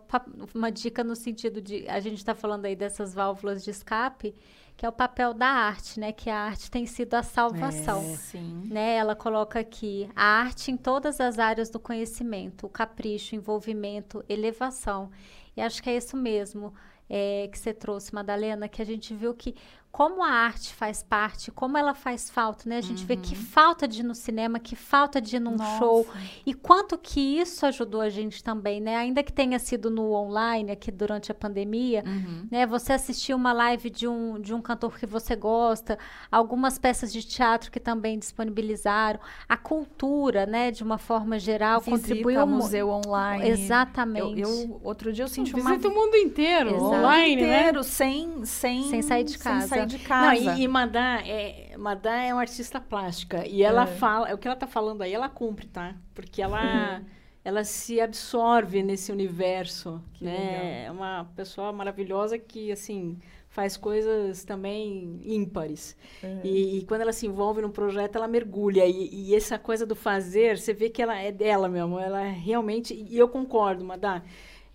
[0.54, 1.88] uma dica no sentido de.
[1.88, 4.36] A gente está falando aí dessas válvulas de escape,
[4.76, 6.12] que é o papel da arte, né?
[6.12, 8.02] Que a arte tem sido a salvação.
[8.02, 8.68] É, sim.
[8.70, 8.96] Né?
[8.96, 15.10] Ela coloca aqui a arte em todas as áreas do conhecimento, o capricho, envolvimento, elevação.
[15.56, 16.74] E acho que é isso mesmo.
[17.10, 19.56] É, que você trouxe, Madalena, que a gente viu que
[19.94, 22.78] como a arte faz parte, como ela faz falta, né?
[22.78, 23.06] A gente uhum.
[23.06, 23.42] vê que uhum.
[23.44, 25.78] falta de ir no cinema, que falta de ir num Nossa.
[25.78, 26.08] show.
[26.44, 28.96] E quanto que isso ajudou a gente também, né?
[28.96, 32.48] Ainda que tenha sido no online aqui durante a pandemia, uhum.
[32.50, 32.66] né?
[32.66, 36.00] Você assistiu uma live de um, de um cantor que você gosta,
[36.32, 40.72] algumas peças de teatro que também disponibilizaram, a cultura, né?
[40.72, 43.48] De uma forma geral, Visita contribuiu ao museu online.
[43.48, 44.42] Exatamente.
[44.42, 45.70] Eu, eu outro dia eu senti uma...
[45.70, 46.84] Visita o mundo inteiro, Exato.
[46.84, 47.60] online, né?
[47.60, 47.84] inteiro, né?
[47.84, 50.42] Sem, sem, sem sair de casa de casa.
[50.42, 53.48] Não, e, e Madá é, Madá é uma artista plástica.
[53.48, 53.88] E ela é.
[53.88, 55.96] fala, o que ela está falando aí, ela cumpre, tá?
[56.14, 57.06] Porque ela, uhum.
[57.44, 60.02] ela se absorve nesse universo.
[60.14, 60.38] Que né?
[60.38, 60.66] Legal.
[60.66, 63.18] É uma pessoa maravilhosa que, assim,
[63.50, 65.96] faz coisas também ímpares.
[66.24, 66.42] Uhum.
[66.44, 68.86] E, e, quando ela se envolve num projeto, ela mergulha.
[68.86, 72.00] E, e, essa coisa do fazer, você vê que ela é dela mesmo.
[72.00, 72.94] Ela realmente.
[72.94, 74.24] E eu concordo, Madá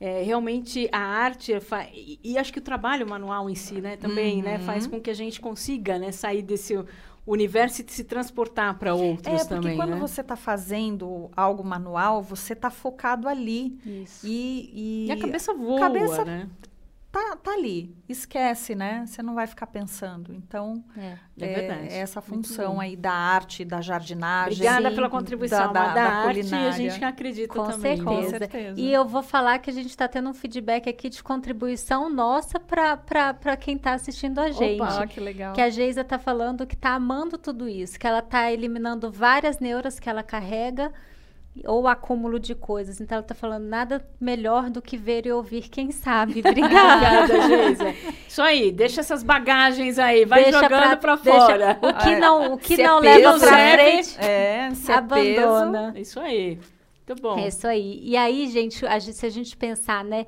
[0.01, 1.53] é, realmente a arte
[1.93, 4.59] e, e, acho que o trabalho manual em si, né, também, né, uhum.
[4.59, 6.79] né, faz com que a gente consiga, né, sair desse
[7.27, 9.77] universo e se transportar para outros é, porque também.
[9.77, 10.01] quando né?
[10.01, 13.79] você está fazendo algo manual, você está focado ali.
[13.85, 14.27] Isso.
[14.27, 16.49] E, e, e a cabeça voa, cabeça né?
[17.11, 17.97] Tá, tá ali.
[18.09, 19.05] Esquece, né?
[19.07, 20.35] Você não vai ficar pensando.
[20.35, 24.55] Então, é, é, é essa função aí da arte, da jardinagem.
[24.55, 26.55] Obrigada sim, pela contribuição da, da, da, da arte.
[26.55, 27.97] A gente acredita Com também.
[27.97, 28.05] Certeza.
[28.05, 28.81] Com certeza.
[28.81, 32.61] E eu vou falar que a gente está tendo um feedback aqui de contribuição nossa
[32.61, 34.81] para quem está assistindo a gente.
[34.81, 35.53] Opa, que legal.
[35.55, 39.59] Que a Geisa está falando que está amando tudo isso, que ela está eliminando várias
[39.59, 40.93] neuras que ela carrega
[41.67, 43.01] ou acúmulo de coisas.
[43.01, 46.41] Então ela está falando nada melhor do que ver e ouvir quem sabe.
[46.47, 47.95] Obrigada, Geisa.
[48.29, 51.79] Isso aí, deixa essas bagagens aí, vai deixa jogando para fora.
[51.83, 54.95] O que não, o que se é não é leva para frente, é, se é
[54.95, 55.93] abandona.
[55.95, 56.59] É isso aí.
[57.09, 57.39] Muito bom.
[57.39, 58.01] É isso aí.
[58.03, 60.27] E aí, gente, a gente se a gente pensar, né,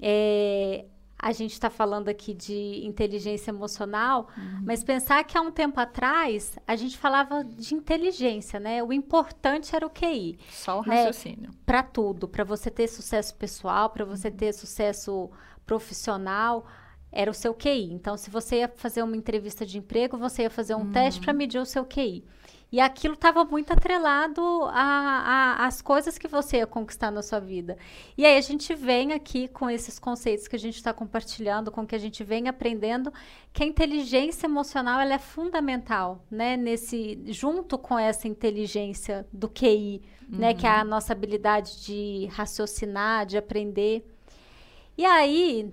[0.00, 0.84] é,
[1.22, 4.62] a gente está falando aqui de inteligência emocional, uhum.
[4.66, 8.82] mas pensar que há um tempo atrás a gente falava de inteligência, né?
[8.82, 10.36] O importante era o QI.
[10.50, 10.96] Só o né?
[10.96, 11.50] raciocínio.
[11.50, 11.56] Né?
[11.64, 14.36] Para tudo, para você ter sucesso pessoal, para você uhum.
[14.36, 15.30] ter sucesso
[15.64, 16.66] profissional,
[17.12, 17.92] era o seu QI.
[17.92, 20.92] Então, se você ia fazer uma entrevista de emprego, você ia fazer um uhum.
[20.92, 22.24] teste para medir o seu QI.
[22.72, 27.76] E aquilo estava muito atrelado às coisas que você ia conquistar na sua vida.
[28.16, 31.86] E aí a gente vem aqui com esses conceitos que a gente está compartilhando, com
[31.86, 33.12] que a gente vem aprendendo,
[33.52, 36.56] que a inteligência emocional ela é fundamental, né?
[36.56, 40.38] Nesse, junto com essa inteligência do QI, uhum.
[40.38, 40.54] né?
[40.54, 40.88] Que é a uhum.
[40.88, 44.02] nossa habilidade de raciocinar, de aprender.
[44.96, 45.70] E aí,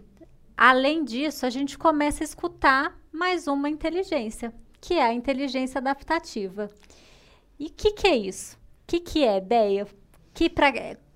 [0.58, 6.70] além disso, a gente começa a escutar mais uma inteligência, que é a inteligência adaptativa.
[7.60, 8.56] E o que, que é isso?
[8.56, 9.88] O que, que é, Deia?
[10.34, 10.72] Que pra,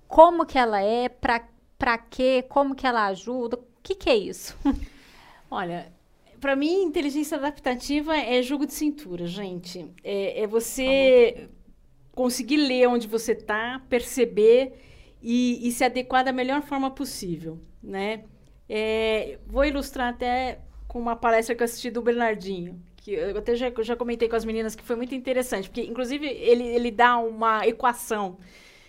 [0.06, 1.08] como que ela é?
[1.08, 2.44] Para quê?
[2.48, 3.56] Como que ela ajuda?
[3.56, 4.56] O que, que é isso?
[5.50, 5.92] Olha,
[6.40, 9.90] para mim, inteligência adaptativa é jogo de cintura, gente.
[10.02, 11.48] É, é você
[12.12, 14.78] conseguir ler onde você está, perceber
[15.20, 18.24] e, e, se adequar da melhor forma possível, né?
[18.68, 23.54] É, vou ilustrar até com uma palestra que eu assisti do Bernardinho, que eu até
[23.54, 27.18] já, já comentei com as meninas que foi muito interessante, porque inclusive ele, ele dá
[27.18, 28.38] uma equação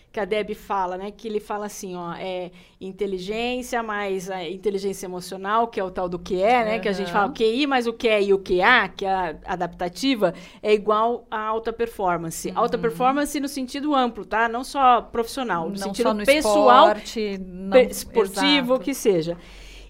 [0.10, 1.12] que a Deb fala, né?
[1.12, 2.50] Que ele fala assim, ó, é
[2.80, 6.76] inteligência mais a inteligência emocional, que é o tal do QE, né?
[6.76, 6.82] Uhum.
[6.82, 9.36] Que a gente fala o QI mais o QE e o QA, que é a
[9.44, 12.48] adaptativa, é igual a alta performance.
[12.48, 12.58] Uhum.
[12.58, 14.48] Alta performance no sentido amplo, tá?
[14.48, 19.38] Não só profissional, no não sentido no pessoal, esporte, não, esportivo, o que seja.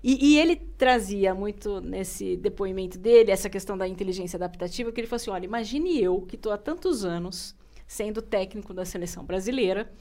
[0.07, 5.07] E, e, ele trazia muito nesse depoimento dele essa questão da inteligência adaptativa, que ele
[5.07, 7.55] falou assim: olha, imagine eu que estou há tantos anos
[7.87, 9.91] sendo técnico da seleção brasileira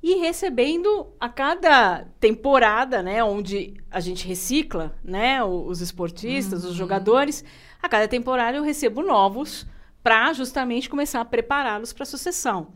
[0.00, 6.70] e recebendo a cada temporada, né, onde a gente recicla, né, os esportistas, uhum.
[6.70, 7.44] os jogadores,
[7.82, 9.66] a cada temporada eu recebo novos
[10.04, 12.68] para justamente começar a prepará-los para a sucessão.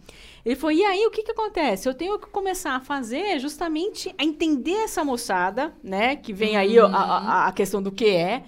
[0.45, 1.89] Ele falou: e aí o que, que acontece?
[1.89, 6.17] Eu tenho que começar a fazer justamente a entender essa moçada, né?
[6.17, 8.45] Que vem aí a, a, a questão do que é.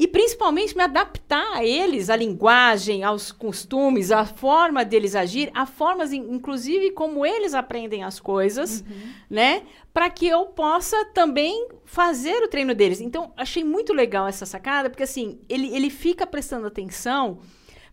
[0.00, 5.66] E principalmente me adaptar a eles, a linguagem, aos costumes, a forma deles agir, a
[5.66, 9.12] formas, inclusive, como eles aprendem as coisas, uhum.
[9.28, 9.62] né?
[9.92, 13.02] Para que eu possa também fazer o treino deles.
[13.02, 17.40] Então, achei muito legal essa sacada, porque assim, ele, ele fica prestando atenção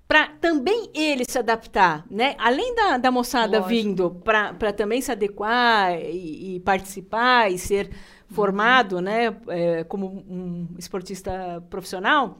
[0.08, 2.36] para também ele se adaptar, né?
[2.38, 3.70] Além da, da moçada Lógico.
[3.70, 7.90] vindo para também se adequar e, e, participar e ser
[8.30, 9.02] formado, uhum.
[9.02, 12.40] né, é, como um esportista profissional,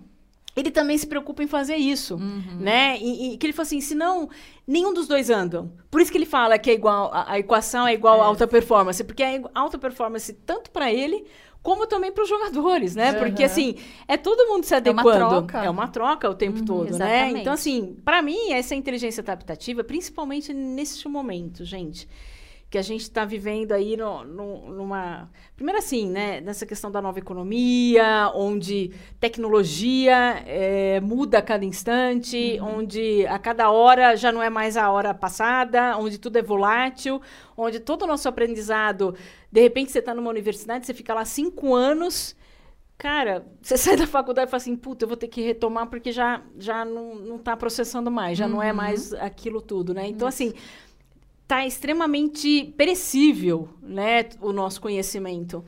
[0.56, 2.58] ele também se preocupa em fazer isso, uhum.
[2.60, 2.98] né?
[3.00, 4.30] E, e, que ele fala assim, senão
[4.66, 5.72] nenhum dos dois andam.
[5.92, 8.22] Por isso que ele fala que é igual a, a equação é igual é.
[8.22, 11.26] a alta performance, porque é alta performance tanto para ele
[11.68, 13.12] como também para os jogadores, né?
[13.12, 13.20] Uhum.
[13.20, 13.76] Porque assim,
[14.08, 15.10] é todo mundo se adequando.
[15.10, 17.34] É uma troca, é uma troca o tempo uhum, todo, exatamente.
[17.34, 17.42] né?
[17.42, 22.08] Então assim, para mim essa inteligência adaptativa, principalmente nesse momento, gente,
[22.70, 25.30] que a gente está vivendo aí no, no, numa.
[25.56, 32.58] Primeiro, assim, né, nessa questão da nova economia, onde tecnologia é, muda a cada instante,
[32.60, 32.80] uhum.
[32.80, 37.22] onde a cada hora já não é mais a hora passada, onde tudo é volátil,
[37.56, 39.16] onde todo o nosso aprendizado.
[39.50, 42.36] De repente, você está numa universidade, você fica lá cinco anos.
[42.98, 46.12] Cara, você sai da faculdade e fala assim, puta, eu vou ter que retomar porque
[46.12, 48.52] já, já não, está processando mais, já uhum.
[48.52, 48.76] não é uhum.
[48.76, 50.06] mais aquilo tudo, né?
[50.06, 50.54] Então, assim,
[51.48, 55.64] está extremamente perecível, né, o nosso conhecimento.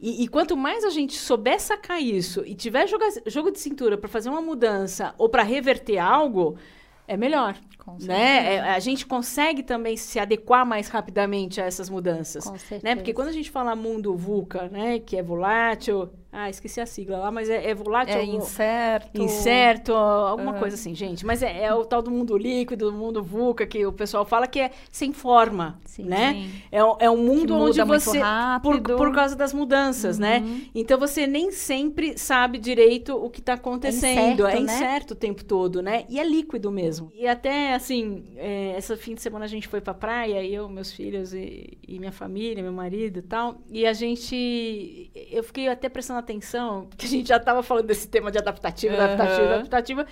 [0.00, 3.98] E, e, quanto mais a gente souber sacar isso e tiver joga, jogo de cintura
[3.98, 6.56] para fazer uma mudança ou para reverter algo,
[7.08, 7.56] é melhor.
[8.00, 8.54] Né?
[8.54, 12.44] É, a gente consegue também se adequar mais rapidamente a essas mudanças.
[12.44, 12.94] Com né?
[12.94, 17.16] Porque quando a gente fala mundo VUCA, né, que é volátil, ah, esqueci a sigla
[17.16, 18.16] lá, mas é, é volátil.
[18.16, 19.22] É incerto.
[19.22, 20.58] Incerto, alguma uhum.
[20.58, 21.24] coisa assim, gente.
[21.24, 24.48] Mas é, é, o tal do mundo líquido, do mundo VUCA, que o pessoal fala
[24.48, 26.32] que é sem forma, sim, né?
[26.32, 26.50] Sim.
[26.72, 28.20] É, é um mundo onde você...
[28.60, 30.40] Por, por causa das mudanças, né?
[30.40, 30.44] uhum.
[30.44, 30.62] né?
[30.74, 34.44] Então, você nem sempre sabe direito o que está acontecendo.
[34.44, 35.16] É incerto, é incerto né?
[35.16, 36.04] o tempo todo, né?
[36.08, 37.12] E é líquido mesmo.
[37.14, 40.92] E até, assim, é, essa fim de semana a gente foi pra praia, eu, meus
[40.92, 43.60] filhos e, e minha família, meu marido e tal.
[43.70, 45.12] E a gente...
[45.30, 48.94] Eu fiquei até prestando atenção, porque a gente já estava falando desse tema de adaptativa,
[48.94, 49.00] uhum.
[49.00, 50.06] adaptativa, adaptativa.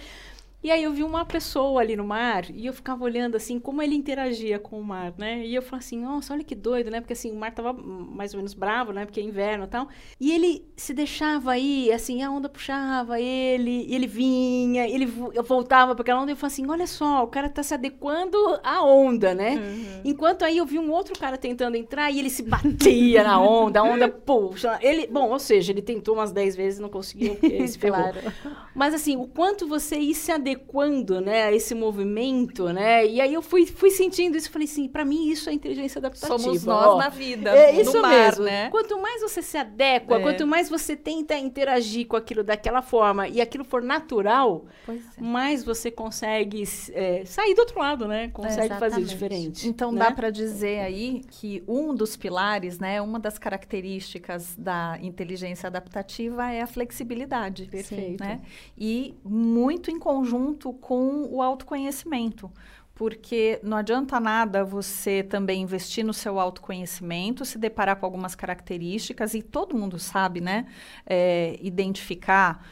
[0.63, 3.83] E aí eu vi uma pessoa ali no mar e eu ficava olhando assim como
[3.83, 5.45] ele interagia com o mar, né?
[5.45, 7.01] E eu falei assim, nossa, olha que doido, né?
[7.01, 9.05] Porque assim, o mar tava mais ou menos bravo, né?
[9.05, 9.89] Porque é inverno e tal.
[10.21, 15.43] E ele se deixava aí, assim, a onda puxava ele, e ele vinha, ele eu
[15.43, 18.37] voltava para aquela onda e eu falei assim, olha só, o cara tá se adequando
[18.63, 19.57] à onda, né?
[19.57, 20.01] Uhum.
[20.05, 23.81] Enquanto aí eu vi um outro cara tentando entrar e ele se batia na onda,
[23.81, 24.79] a onda puxa.
[24.81, 27.79] Ele, bom, ou seja, ele tentou umas 10 vezes e não conseguiu, porque ele se
[27.79, 27.99] ferrou.
[28.13, 28.33] claro.
[28.75, 33.07] Mas assim, o quanto você ir se adequando adequando, né, a esse movimento, né?
[33.07, 36.39] E aí eu fui, fui sentindo isso, falei assim, para mim isso é inteligência adaptativa.
[36.39, 36.99] Somos nós ó.
[36.99, 38.45] na vida, é isso mar, mesmo.
[38.45, 38.71] Né?
[38.71, 40.21] Quanto mais você se adequa, é.
[40.21, 44.95] quanto mais você tenta interagir com aquilo daquela forma e aquilo for natural, é.
[45.19, 48.29] mais você consegue é, sair do outro lado, né?
[48.29, 49.69] Consegue fazer diferente.
[49.69, 50.01] Então né?
[50.01, 56.51] dá para dizer aí que um dos pilares, né, uma das características da inteligência adaptativa
[56.51, 57.67] é a flexibilidade.
[57.67, 58.23] Perfeito.
[58.23, 58.41] Né?
[58.77, 62.51] E muito em conjunto junto com o autoconhecimento.
[62.95, 69.35] Porque não adianta nada você também investir no seu autoconhecimento, se deparar com algumas características,
[69.35, 70.67] e todo mundo sabe, né?
[71.07, 72.65] É, identificar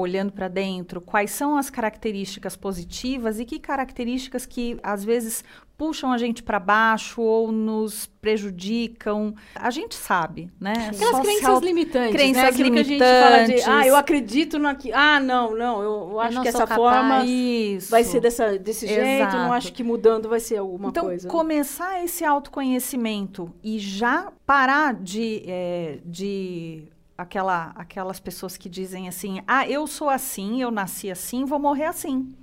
[0.00, 5.44] olhando para dentro, quais são as características positivas e que características que às vezes
[5.80, 9.34] puxam a gente para baixo ou nos prejudicam.
[9.54, 10.72] A gente sabe, né?
[10.72, 11.22] Aquelas Social...
[11.22, 12.48] crenças limitantes, crenças né?
[12.50, 12.98] Aquilo limitantes.
[12.98, 14.94] que a gente fala de, ah, eu acredito naquilo.
[14.94, 16.76] Ah, não, não, eu, eu acho eu que essa capaz.
[16.76, 17.90] forma Isso.
[17.90, 19.00] vai ser dessa, desse Exato.
[19.00, 21.26] jeito, não acho que mudando vai ser alguma então, coisa.
[21.26, 26.88] Então, começar esse autoconhecimento e já parar de, é, de
[27.22, 31.86] aquela, aquelas pessoas que dizem assim, ah, eu sou assim, eu nasci assim, vou morrer
[31.86, 32.34] assim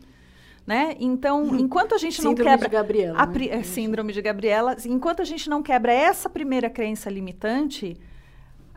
[0.67, 0.97] né?
[0.99, 3.47] Então, enquanto a gente não quebra de Gabriela, a né?
[3.47, 7.97] É, síndrome de Gabriela, enquanto a gente não quebra essa primeira crença limitante,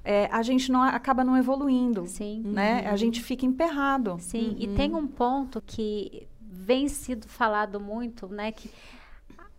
[0.05, 2.43] é, a gente não acaba não evoluindo, Sim.
[2.45, 2.83] né?
[2.83, 2.93] Uhum.
[2.93, 4.17] A gente fica emperrado.
[4.21, 4.57] Sim, uhum.
[4.59, 8.53] e tem um ponto que vem sido falado muito, né?
[8.53, 8.71] Que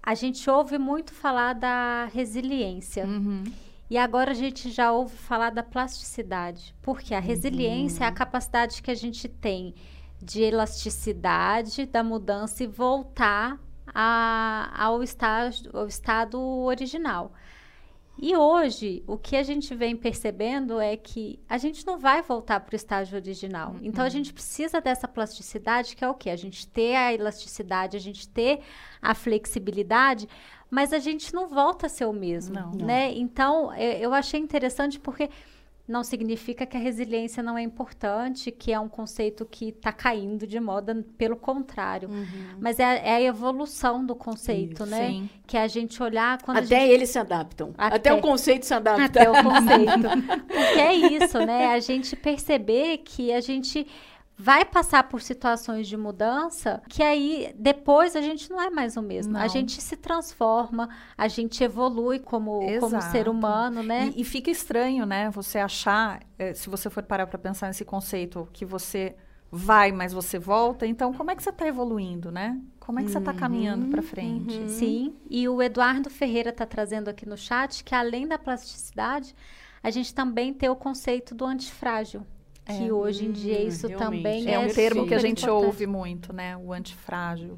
[0.01, 3.06] a gente ouve muito falar da resiliência.
[3.06, 3.43] Uhum.
[3.91, 8.15] E agora a gente já ouve falar da plasticidade, porque a resiliência é a uhum.
[8.15, 9.75] capacidade que a gente tem
[10.17, 13.60] de elasticidade da mudança e voltar
[13.93, 17.34] a, ao, estágio, ao estado original.
[18.17, 22.62] E hoje, o que a gente vem percebendo é que a gente não vai voltar
[22.62, 23.71] para o estágio original.
[23.71, 23.80] Uhum.
[23.82, 26.30] Então, a gente precisa dessa plasticidade, que é o quê?
[26.30, 28.62] A gente ter a elasticidade, a gente ter
[29.01, 30.30] a flexibilidade,
[30.72, 33.10] mas a gente não volta a ser o mesmo, não, né?
[33.10, 33.18] Não.
[33.18, 35.30] Então, eu achei interessante porque
[35.92, 40.48] não significa que a resiliência não é importante, que é um conceito que está caindo
[40.48, 42.10] de moda, pelo contrário.
[42.10, 42.26] Uhum.
[42.60, 45.10] Mas é, é, a evolução do conceito, Isso, né?
[45.10, 45.30] Sim.
[45.46, 46.92] Que é a gente olhar quando Até gente...
[46.92, 47.74] eles se adaptam.
[47.78, 49.04] Até, Até, o conceito se adapta.
[49.04, 50.48] Até o conceito.
[50.48, 51.74] Porque é isso, né?
[51.74, 53.86] A gente perceber que a gente
[54.38, 59.02] vai passar por situações de mudança que aí depois a gente não é mais o
[59.02, 59.34] mesmo.
[59.34, 59.39] Não.
[59.39, 64.12] A gente se transforma, a gente evolui como, como ser humano, né?
[64.15, 65.30] E, e fica estranho, né?
[65.30, 69.15] Você achar, eh, se você for parar para pensar nesse conceito, que você
[69.52, 70.88] vai, mas você volta.
[70.88, 72.60] Então, como é que você está evoluindo, né?
[72.80, 74.58] Como é que uhum, você está caminhando para frente?
[74.58, 74.67] Uhum.
[74.70, 75.15] Sim.
[75.30, 79.36] E o Eduardo Ferreira está trazendo aqui no chat que além da plasticidade,
[79.84, 82.26] a gente também tem o conceito do antifrágil
[82.65, 85.43] que é, hoje em dia hum, isso também é, é um termo que a gente
[85.43, 85.65] importante.
[85.65, 86.56] ouve muito, né?
[86.58, 87.58] O antifrágil.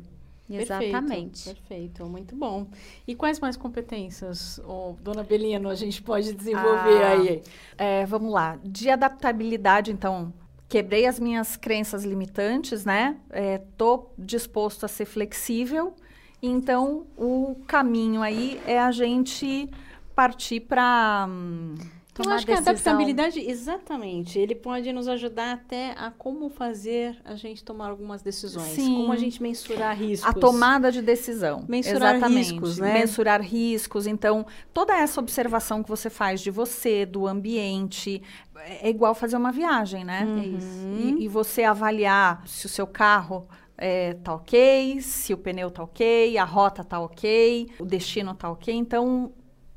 [0.50, 1.46] Exatamente.
[1.46, 2.68] Perfeito, perfeito, muito bom.
[3.08, 7.42] E quais mais competências, oh, dona Belino, a gente pode desenvolver ah, aí?
[7.78, 8.60] É, vamos lá.
[8.64, 10.34] De adaptabilidade, então,
[10.68, 13.18] quebrei as minhas crenças limitantes, né?
[13.32, 15.94] Estou é, disposto a ser flexível.
[16.42, 19.70] Então, o caminho aí é a gente
[20.14, 21.26] partir para.
[21.30, 21.76] Hum,
[22.14, 27.18] então, eu acho que a adaptabilidade, exatamente, ele pode nos ajudar até a como fazer
[27.26, 28.68] a gente tomar algumas decisões.
[28.68, 28.98] Sim.
[28.98, 30.30] Como a gente mensurar riscos.
[30.30, 31.66] A tomada de decisão.
[31.68, 32.52] Mensurar Exatamente.
[32.52, 32.94] riscos, né?
[32.94, 34.06] Mensurar riscos.
[34.06, 38.22] Então, toda essa observação que você faz de você, do ambiente,
[38.56, 40.24] é igual fazer uma viagem, né?
[40.24, 41.18] Uhum.
[41.20, 45.82] E, e você avaliar se o seu carro é, tá ok, se o pneu tá
[45.82, 48.72] ok, a rota tá ok, o destino tá ok.
[48.72, 49.32] Então,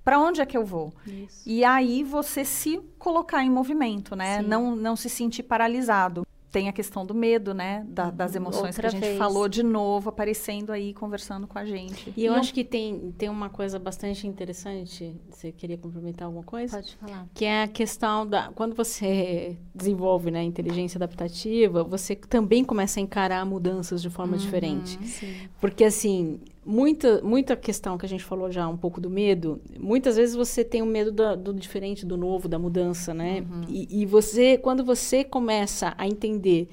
[0.07, 0.95] para onde é que eu vou?
[1.05, 1.43] Isso.
[1.45, 4.41] E aí você se colocar em movimento, né?
[4.41, 6.25] Não, não se sentir paralisado.
[6.53, 7.85] Tem a questão do medo, né?
[7.89, 8.43] Da, das uhum.
[8.43, 9.19] emoções Outra que a gente vez.
[9.19, 12.15] falou de novo, aparecendo aí, conversando com a gente.
[12.17, 15.13] E eu acho que tem, tem uma coisa bastante interessante.
[15.29, 16.77] Você queria complementar alguma coisa?
[16.77, 17.27] Pode falar.
[17.35, 18.53] Que é a questão da.
[18.55, 24.39] Quando você desenvolve né, inteligência adaptativa, você também começa a encarar mudanças de forma uhum,
[24.39, 25.05] diferente.
[25.05, 25.49] Sim.
[25.61, 30.17] Porque, assim, muita, muita questão que a gente falou já um pouco do medo, muitas
[30.17, 33.45] vezes você tem o medo do, do diferente, do novo, da mudança, né?
[33.49, 33.63] Uhum.
[33.69, 36.69] E, e, você, quando você começa a entender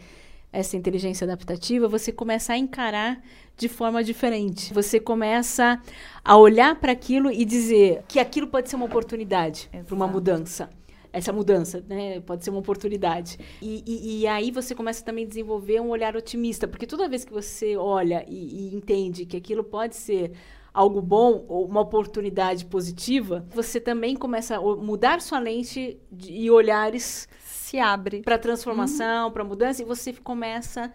[0.52, 3.22] essa inteligência adaptativa, você começa a encarar
[3.56, 4.74] de forma diferente.
[4.74, 5.82] Você começa
[6.24, 10.70] a olhar para aquilo e dizer que aquilo pode ser uma oportunidade para uma mudança.
[11.14, 12.20] Essa mudança, né?
[12.22, 13.38] Pode ser uma oportunidade.
[13.62, 17.24] E, e, e, aí você começa também a desenvolver um olhar otimista, porque toda vez
[17.24, 20.32] que você olha e, e entende que aquilo pode ser
[20.74, 26.50] algo bom ou uma oportunidade positiva, você também começa a mudar sua lente de, e
[26.50, 29.32] olhares se abre para transformação, uhum.
[29.32, 30.92] para mudança e você começa a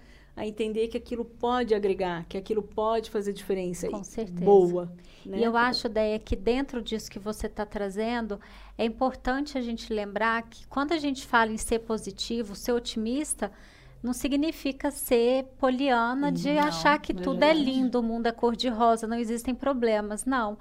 [0.47, 3.89] entender que aquilo pode agregar, que aquilo pode fazer diferença.
[3.89, 4.45] Com certeza.
[4.45, 4.93] Boa.
[5.25, 5.39] Né?
[5.39, 8.41] E eu acho, Deia, que dentro disso que você está trazendo,
[8.77, 13.51] é importante a gente lembrar que quando a gente fala em ser positivo, ser otimista,
[14.03, 19.07] não significa ser poliana de não, achar que tudo é lindo, o mundo é cor-de-rosa,
[19.07, 20.25] não existem problemas.
[20.25, 20.57] Não.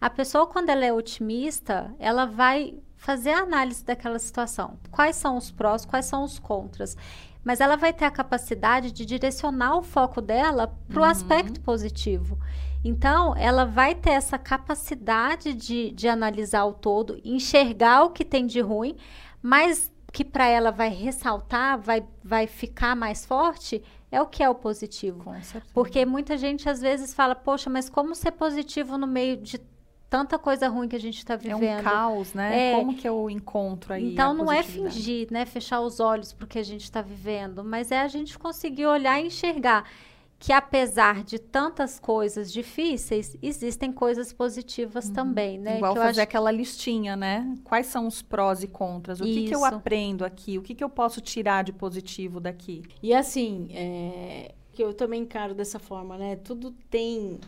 [0.00, 4.78] A pessoa, quando ela é otimista, ela vai fazer a análise daquela situação.
[4.90, 6.96] Quais são os prós, quais são os contras.
[7.44, 11.10] Mas ela vai ter a capacidade de direcionar o foco dela para o uhum.
[11.10, 12.38] aspecto positivo.
[12.84, 18.46] Então, ela vai ter essa capacidade de, de analisar o todo, enxergar o que tem
[18.46, 18.96] de ruim,
[19.40, 24.50] mas que para ela vai ressaltar, vai, vai ficar mais forte, é o que é
[24.50, 25.22] o positivo.
[25.72, 29.58] Porque muita gente às vezes fala, poxa, mas como ser positivo no meio de
[30.12, 31.62] tanta coisa ruim que a gente está vivendo?
[31.62, 32.72] É um caos, né?
[32.72, 35.46] É, como que eu encontro aí Então não é fingir, né?
[35.46, 39.28] Fechar os olhos porque a gente está vivendo, mas é a gente conseguir olhar e
[39.28, 39.88] enxergar
[40.38, 45.14] que apesar de tantas coisas difíceis, existem coisas positivas uhum.
[45.14, 45.78] também, né?
[45.78, 46.20] Igual que fazer acho...
[46.20, 47.56] aquela listinha, né?
[47.64, 49.18] Quais são os prós e contras?
[49.18, 50.58] O que, que, eu aprendo aqui?
[50.58, 52.82] O que, que eu posso tirar de positivo daqui?
[53.02, 54.52] E assim, é...
[54.72, 56.36] que eu também encaro dessa forma, né?
[56.36, 57.40] Tudo tem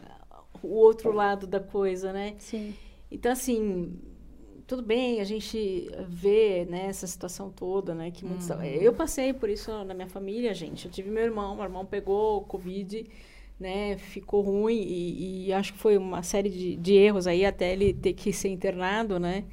[0.65, 2.35] o outro lado da coisa, né?
[2.39, 2.75] Sim.
[3.11, 3.97] Então, assim,
[4.67, 8.11] tudo bem, a gente vê né, essa situação toda, né?
[8.11, 8.63] Que muitos, uhum.
[8.63, 10.87] Eu passei por isso na minha família, gente.
[10.87, 13.07] Eu tive meu irmão, meu irmão pegou Covid,
[13.61, 13.99] né?
[13.99, 17.93] Ficou ruim e, e acho que foi uma série de, de, erros aí até ele
[17.93, 19.45] ter que ser internado, né?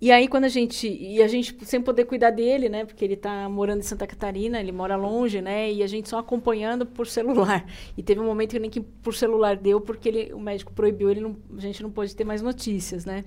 [0.00, 2.84] E aí quando a gente e a gente sem poder cuidar dele, né?
[2.84, 5.72] Porque ele está morando em Santa Catarina, ele mora longe, né?
[5.72, 7.64] E a gente só acompanhando por celular.
[7.96, 11.10] E teve um momento que nem que por celular deu porque ele, o médico proibiu,
[11.10, 13.24] ele não, a gente não pôde ter mais notícias, né?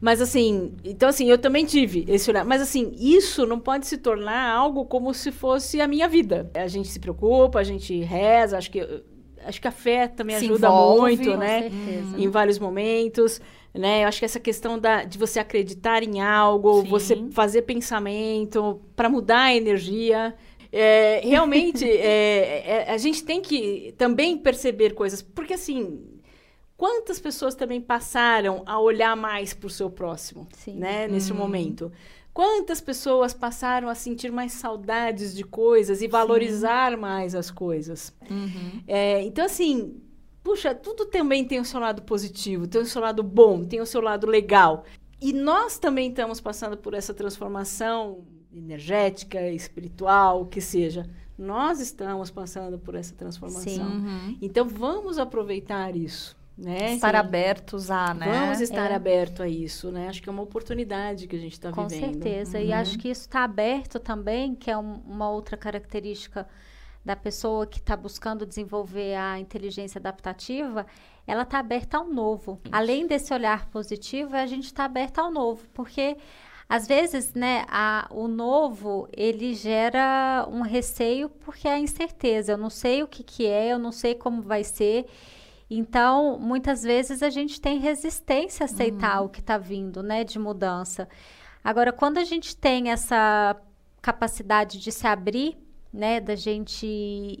[0.00, 2.44] Mas assim, então assim, eu também tive esse olhar.
[2.44, 6.50] Mas assim, isso não pode se tornar algo como se fosse a minha vida.
[6.54, 8.86] A gente se preocupa, a gente reza, acho que
[9.44, 11.62] acho que a fé também se ajuda envolve, muito, né?
[11.62, 12.18] Certeza.
[12.18, 13.40] Em vários momentos,
[13.78, 14.04] né?
[14.04, 16.88] Eu acho que essa questão da, de você acreditar em algo, Sim.
[16.88, 20.34] você fazer pensamento para mudar a energia.
[20.72, 26.16] É, realmente, é, é, a gente tem que também perceber coisas, porque assim,
[26.76, 30.74] Quantas pessoas também passaram a olhar mais para o seu próximo, Sim.
[30.74, 31.08] né?
[31.08, 31.38] Nesse uhum.
[31.38, 31.90] momento.
[32.34, 36.98] Quantas pessoas passaram a sentir mais saudades de coisas e valorizar Sim.
[36.98, 38.14] mais as coisas.
[38.30, 38.82] Uhum.
[38.86, 40.02] É, então, assim,
[40.46, 43.86] puxa, tudo também tem o seu lado positivo, tem o seu lado bom, tem o
[43.86, 44.84] seu lado legal.
[45.20, 48.24] E nós também estamos passando por essa transformação
[48.54, 51.10] energética, espiritual, que seja.
[51.36, 53.88] Nós estamos passando por essa transformação.
[53.88, 54.38] Uhum.
[54.40, 56.36] Então, vamos aproveitar isso.
[56.56, 56.94] Né?
[56.94, 57.16] Estar Sim.
[57.16, 58.26] abertos a, né?
[58.26, 58.94] Vamos estar é.
[58.94, 60.08] aberto a isso, né?
[60.08, 61.82] Acho que é uma oportunidade que a gente está vivendo.
[61.82, 62.58] Com certeza.
[62.58, 62.64] Uhum.
[62.64, 66.46] E acho que isso está aberto também, que é um, uma outra característica
[67.06, 70.84] da pessoa que está buscando desenvolver a inteligência adaptativa,
[71.24, 72.60] ela está aberta ao novo.
[72.64, 72.74] Isso.
[72.74, 76.16] Além desse olhar positivo, a gente está aberta ao novo, porque
[76.68, 82.52] às vezes, né, a, o novo, ele gera um receio porque é a incerteza.
[82.52, 85.06] Eu não sei o que, que é, eu não sei como vai ser.
[85.70, 89.26] Então, muitas vezes a gente tem resistência a aceitar uhum.
[89.26, 91.08] o que está vindo, né, de mudança.
[91.62, 93.56] Agora, quando a gente tem essa
[94.02, 95.56] capacidade de se abrir,
[95.96, 96.86] né, da gente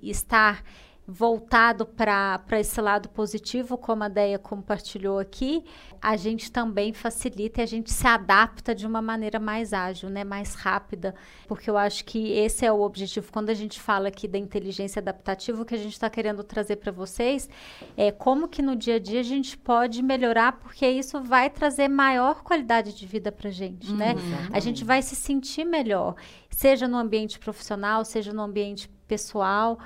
[0.02, 0.64] estar
[1.08, 5.64] voltado para esse lado positivo, como a Deia compartilhou aqui,
[6.02, 10.24] a gente também facilita e a gente se adapta de uma maneira mais ágil, né,
[10.24, 11.14] mais rápida,
[11.46, 13.30] porque eu acho que esse é o objetivo.
[13.30, 16.76] Quando a gente fala aqui da inteligência adaptativa, o que a gente está querendo trazer
[16.76, 17.48] para vocês
[17.96, 21.86] é como que no dia a dia a gente pode melhorar, porque isso vai trazer
[21.86, 24.14] maior qualidade de vida para a gente, né?
[24.14, 24.48] Uhum.
[24.52, 26.16] A gente vai se sentir melhor,
[26.50, 29.78] seja no ambiente profissional, seja no ambiente pessoal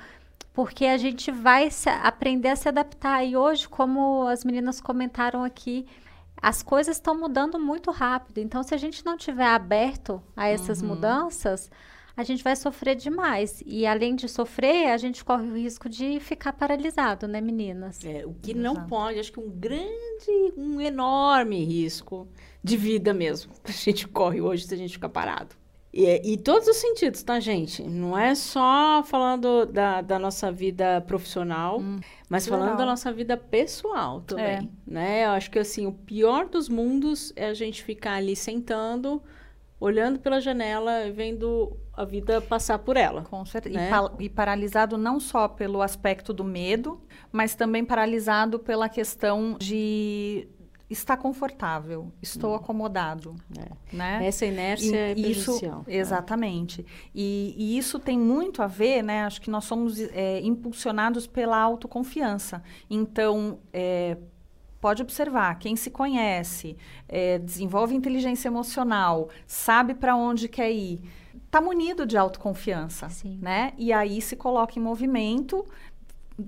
[0.53, 3.23] porque a gente vai se, aprender a se adaptar.
[3.23, 5.85] E hoje, como as meninas comentaram aqui,
[6.41, 8.39] as coisas estão mudando muito rápido.
[8.39, 10.89] Então, se a gente não tiver aberto a essas uhum.
[10.89, 11.69] mudanças,
[12.15, 13.63] a gente vai sofrer demais.
[13.65, 18.03] E além de sofrer, a gente corre o risco de ficar paralisado, né, meninas?
[18.03, 18.63] É, o que Exato.
[18.63, 22.27] não pode, acho que um grande, um enorme risco
[22.63, 23.53] de vida mesmo.
[23.63, 25.60] A gente corre hoje se a gente ficar parado.
[25.93, 27.83] E, e, todos os sentidos, tá, gente?
[27.83, 33.35] Não é só falando da, da nossa vida profissional, hum, mas falando da nossa vida
[33.35, 34.69] pessoal também, é.
[34.87, 35.25] né?
[35.25, 39.21] Eu acho que, assim, o pior dos mundos é a gente ficar ali sentando,
[39.81, 43.23] olhando pela janela e vendo a vida passar por ela.
[43.23, 43.75] Com certeza.
[43.75, 43.87] Né?
[43.87, 47.01] E, pa e paralisado não só pelo aspecto do medo,
[47.33, 50.47] mas também paralisado pela questão de
[50.91, 52.55] está confortável, estou hum.
[52.55, 53.35] acomodado.
[53.57, 53.95] É.
[53.95, 54.25] Né?
[54.25, 55.81] Essa inércia e, é prejudicial.
[55.81, 55.95] Isso, é.
[55.95, 56.85] exatamente.
[57.15, 59.23] E, e, isso tem muito a ver, né?
[59.23, 62.61] Acho que nós somos é, impulsionados pela autoconfiança.
[62.89, 64.17] Então, é,
[64.81, 66.75] pode observar, quem se conhece,
[67.07, 71.01] é, desenvolve inteligência emocional, sabe para onde quer ir,
[71.45, 73.37] está munido de autoconfiança, Sim.
[73.41, 73.73] né?
[73.77, 75.65] E aí se coloca em movimento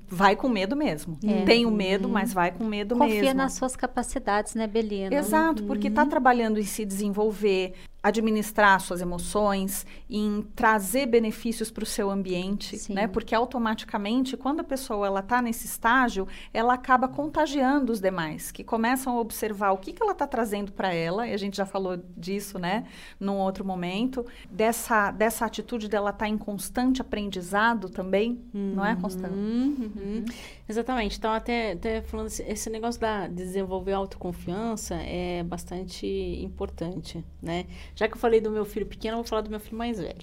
[0.08, 1.18] vai com medo mesmo.
[1.24, 1.44] É.
[1.46, 2.14] Tem o medo, uhum.
[2.14, 3.22] mas vai com medo Confia mesmo.
[3.22, 5.14] Confia nas suas capacidades, né, Belina?
[5.16, 5.68] Exato, uhum.
[5.68, 7.74] porque está trabalhando em se desenvolver,
[8.04, 12.94] administrar suas emoções, em trazer benefícios para o seu ambiente, Sim.
[12.94, 13.08] né?
[13.08, 18.62] Porque automaticamente, quando a pessoa ela está nesse estágio, ela acaba contagiando os demais, que
[18.62, 21.26] começam a observar o que, que ela está trazendo para ela.
[21.26, 22.86] E a gente já falou disso, né?
[23.18, 28.74] Num outro momento dessa dessa atitude dela estar tá em constante aprendizado também, uhum.
[28.76, 29.34] não é, Constante?
[29.34, 29.92] Uhum.
[29.96, 30.26] uhum.
[30.68, 31.18] Exatamente.
[31.18, 36.06] Então até até falando esse negócio da de desenvolver autoconfiança é bastante
[36.44, 37.66] importante, né?
[37.96, 40.00] Já que eu falei do meu filho pequeno, eu vou falar do meu filho mais
[40.00, 40.16] velho.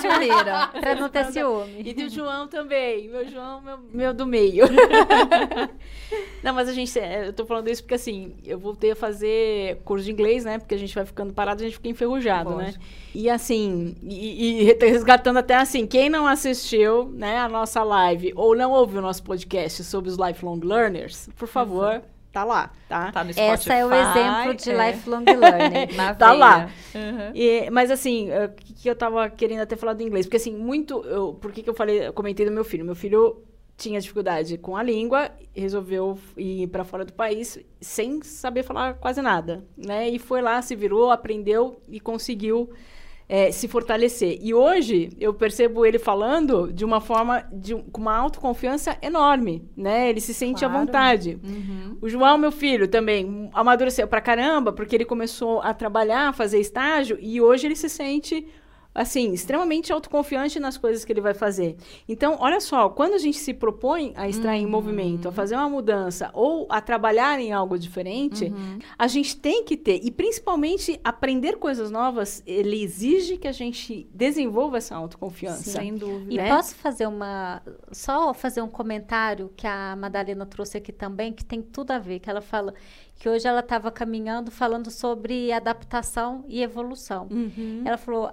[0.00, 1.82] Ciumeira, pra não ter ciúme.
[1.84, 3.08] E do João também.
[3.08, 4.64] Meu João, meu, meu do meio.
[6.40, 9.80] não, mas a gente, é, eu tô falando isso porque assim, eu voltei a fazer
[9.84, 10.58] curso de inglês, né?
[10.58, 12.64] Porque a gente vai ficando parado, a gente fica enferrujado, Pode.
[12.64, 12.74] né?
[13.12, 18.56] E assim, e, e resgatando até assim, quem não assistiu, né, a nossa live ou
[18.56, 23.12] não ouviu o nosso podcast sobre os lifelong learners, por favor, uhum tá lá, tá?
[23.12, 23.52] Tá no Spotify.
[23.52, 24.90] Essa é o exemplo de é.
[24.90, 25.94] lifelong learning.
[25.94, 26.68] Na tá lá.
[26.92, 27.30] Uhum.
[27.32, 30.26] E, mas assim, o que eu tava querendo até falar do inglês?
[30.26, 31.04] Porque assim, muito.
[31.04, 32.84] Eu, por que, que eu falei, eu comentei do meu filho?
[32.84, 33.40] Meu filho
[33.76, 39.22] tinha dificuldade com a língua, resolveu ir para fora do país sem saber falar quase
[39.22, 40.08] nada, né?
[40.08, 42.70] E foi lá, se virou, aprendeu e conseguiu
[43.28, 44.38] é, se fortalecer.
[44.40, 50.10] E hoje eu percebo ele falando de uma forma de, com uma autoconfiança enorme, né?
[50.10, 50.74] Ele se sente claro.
[50.74, 51.38] à vontade.
[51.42, 51.96] Uhum.
[52.00, 56.60] O João, meu filho, também amadureceu pra caramba, porque ele começou a trabalhar, a fazer
[56.60, 58.46] estágio, e hoje ele se sente
[58.94, 61.76] assim, extremamente autoconfiante nas coisas que ele vai fazer.
[62.08, 64.54] Então, olha só, quando a gente se propõe a estar uhum.
[64.54, 68.78] em movimento, a fazer uma mudança ou a trabalhar em algo diferente, uhum.
[68.96, 74.08] a gente tem que ter, e principalmente aprender coisas novas, ele exige que a gente
[74.14, 75.64] desenvolva essa autoconfiança.
[75.64, 76.32] Sim, sem dúvida.
[76.32, 76.48] E né?
[76.48, 81.60] posso fazer uma, só fazer um comentário que a Madalena trouxe aqui também, que tem
[81.60, 82.74] tudo a ver, que ela fala
[83.16, 87.28] que hoje ela estava caminhando falando sobre adaptação e evolução.
[87.30, 87.82] Uhum.
[87.84, 88.30] Ela falou: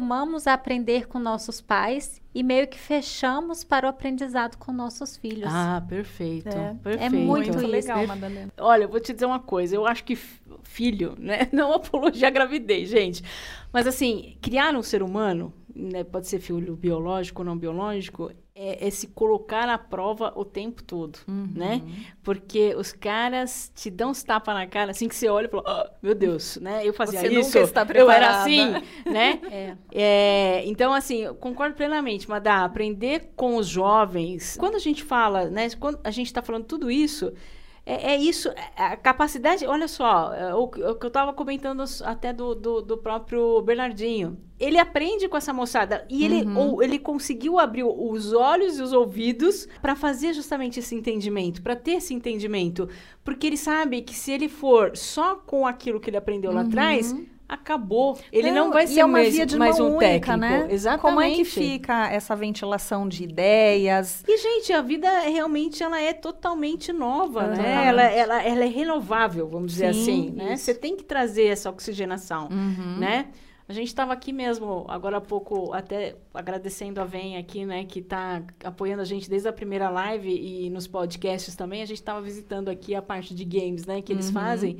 [0.00, 5.16] acostumamos a aprender com nossos pais e meio que fechamos para o aprendizado com nossos
[5.16, 5.52] filhos.
[5.52, 6.48] Ah, perfeito.
[6.48, 7.02] É, perfeito.
[7.02, 8.50] é muito, muito legal, Madalena.
[8.58, 9.76] Olha, eu vou te dizer uma coisa.
[9.76, 10.16] Eu acho que
[10.62, 11.48] filho, né?
[11.52, 13.22] Não apologia à gravidez, gente.
[13.70, 18.32] Mas assim, criar um ser humano, né, pode ser filho biológico ou não biológico,
[18.62, 21.48] é, é, se colocar à prova o tempo todo, uhum.
[21.54, 21.80] né?
[22.22, 25.64] Porque os caras te dão uns tapas na cara, assim que você olha e fala,
[25.66, 26.86] oh, meu Deus, né?
[26.86, 28.12] Eu fazia você isso, nunca está preparada.
[28.12, 29.40] eu era assim, né?
[29.50, 29.76] É.
[29.92, 34.58] É, então, assim, concordo plenamente, Madá, aprender com os jovens.
[34.58, 35.70] Quando a gente fala, né?
[35.78, 37.32] Quando a gente está falando tudo isso,
[37.90, 41.82] é, é, isso, é, a capacidade, olha só, é, o, o, que eu estava comentando
[42.04, 44.38] até do, do, do, próprio Bernardinho.
[44.60, 46.74] Ele aprende com essa moçada e ele, uhum.
[46.74, 51.74] ou, ele conseguiu abrir os olhos e os ouvidos para fazer justamente esse entendimento, para
[51.74, 52.88] ter esse entendimento.
[53.24, 56.70] Porque ele sabe que se ele for só com aquilo que ele aprendeu lá uhum.
[57.50, 58.16] Acabou.
[58.32, 60.38] Ele não, não vai ser é mais, via de mais um única, técnico.
[60.38, 60.68] Né?
[60.70, 61.02] Exatamente.
[61.02, 64.22] Como é que fica essa ventilação de ideias?
[64.26, 67.88] E, gente, a vida realmente ela é totalmente nova, né?
[67.88, 70.56] Ela, ela, ela é renovável, vamos dizer Sim, assim, né?
[70.56, 72.98] Você tem que trazer essa oxigenação, uhum.
[72.98, 73.26] né?
[73.68, 78.00] A gente estava aqui mesmo, agora há pouco, até agradecendo a Vem aqui, né, que
[78.00, 81.80] está apoiando a gente desde a primeira live e nos podcasts também.
[81.80, 84.32] A gente estava visitando aqui a parte de games, né, que eles uhum.
[84.32, 84.78] fazem.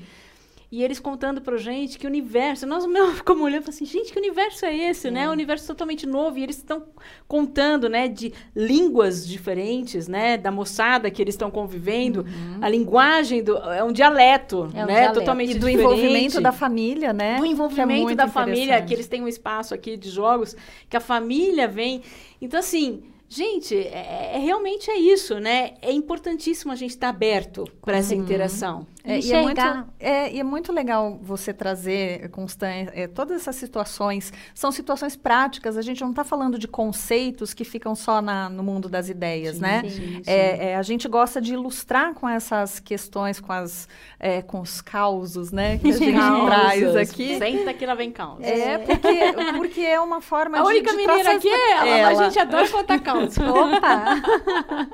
[0.73, 2.65] E eles contando pra gente que universo.
[2.65, 5.11] Nós mesmo ficamos olhando assim, gente, que universo é esse, é.
[5.11, 5.29] né?
[5.29, 6.39] Um universo totalmente novo.
[6.39, 6.85] E eles estão
[7.27, 10.37] contando, né, de línguas diferentes, né?
[10.37, 12.21] Da moçada que eles estão convivendo.
[12.21, 12.59] Uhum.
[12.61, 14.95] A linguagem do, é um dialeto, é um né?
[14.95, 15.15] Dialeto.
[15.15, 15.81] Totalmente e do diferente.
[15.81, 17.39] envolvimento da família, né?
[17.39, 20.55] Do envolvimento é da família, que eles têm um espaço aqui de jogos,
[20.89, 22.03] que a família vem.
[22.41, 23.03] Então, assim,
[23.33, 25.75] Gente, é, é, realmente é isso, né?
[25.81, 28.23] É importantíssimo a gente estar aberto para essa uhum.
[28.23, 29.61] interação, É, e, é muito,
[29.99, 34.33] é, e é muito legal você trazer, Constância, é, todas essas situações.
[34.55, 38.63] São situações práticas, a gente não está falando de conceitos que ficam só na, no
[38.63, 39.83] mundo das ideias, sim, né?
[39.83, 40.23] Sim, sim.
[40.27, 43.89] É, é, a gente gosta de ilustrar com essas questões, com, as,
[44.19, 45.79] é, com os causos, né?
[45.79, 47.39] Que a gente traz aqui.
[47.39, 48.45] Senta que lá vem causa.
[48.45, 50.67] É, porque, porque é uma forma a de...
[50.67, 52.09] A única menina aqui é ela, ela.
[52.11, 53.41] a gente adora contar causa.
[53.51, 54.23] Opa!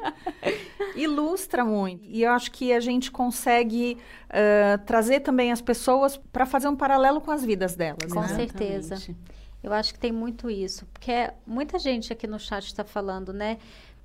[0.94, 2.04] Ilustra muito.
[2.08, 6.76] E eu acho que a gente consegue uh, trazer também as pessoas para fazer um
[6.76, 8.12] paralelo com as vidas delas.
[8.12, 8.28] Com né?
[8.28, 8.96] certeza.
[9.62, 13.58] Eu acho que tem muito isso, porque muita gente aqui no chat está falando, né?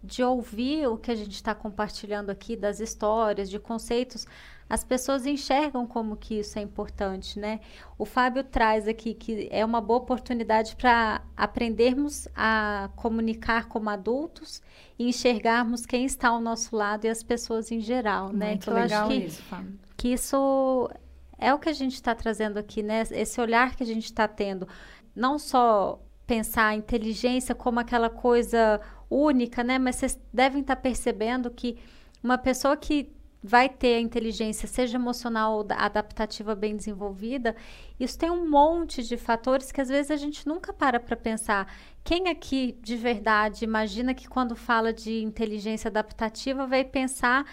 [0.04, 4.26] De ouvir o que a gente está compartilhando aqui, das histórias, de conceitos,
[4.72, 7.60] as pessoas enxergam como que isso é importante, né?
[7.98, 14.62] O Fábio traz aqui que é uma boa oportunidade para aprendermos a comunicar como adultos
[14.98, 18.52] e enxergarmos quem está ao nosso lado e as pessoas em geral, né?
[18.52, 19.78] Muito que legal que, isso, Fábio.
[19.98, 20.90] Que isso
[21.38, 23.04] é o que a gente está trazendo aqui, né?
[23.12, 24.66] Esse olhar que a gente está tendo,
[25.14, 29.78] não só pensar a inteligência como aquela coisa única, né?
[29.78, 31.78] Mas vocês devem estar tá percebendo que
[32.24, 33.12] uma pessoa que
[33.44, 37.56] vai ter a inteligência, seja emocional ou adaptativa bem desenvolvida,
[38.00, 41.74] isso tem um monte de fatores que às vezes a gente nunca para para pensar.
[42.04, 47.46] Quem aqui de verdade imagina que quando fala de inteligência adaptativa vai pensar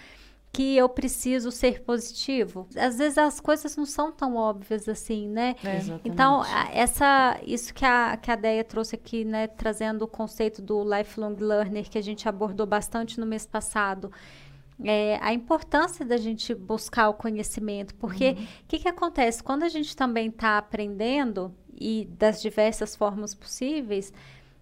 [0.51, 2.67] que eu preciso ser positivo.
[2.75, 5.55] Às vezes as coisas não são tão óbvias assim, né?
[5.63, 10.59] É, então, essa, isso que a, que a Deia trouxe aqui, né, trazendo o conceito
[10.61, 14.11] do lifelong learner que a gente abordou bastante no mês passado,
[14.83, 18.47] é, a importância da gente buscar o conhecimento, porque o uhum.
[18.67, 19.43] que, que acontece?
[19.43, 24.11] Quando a gente também está aprendendo, e das diversas formas possíveis,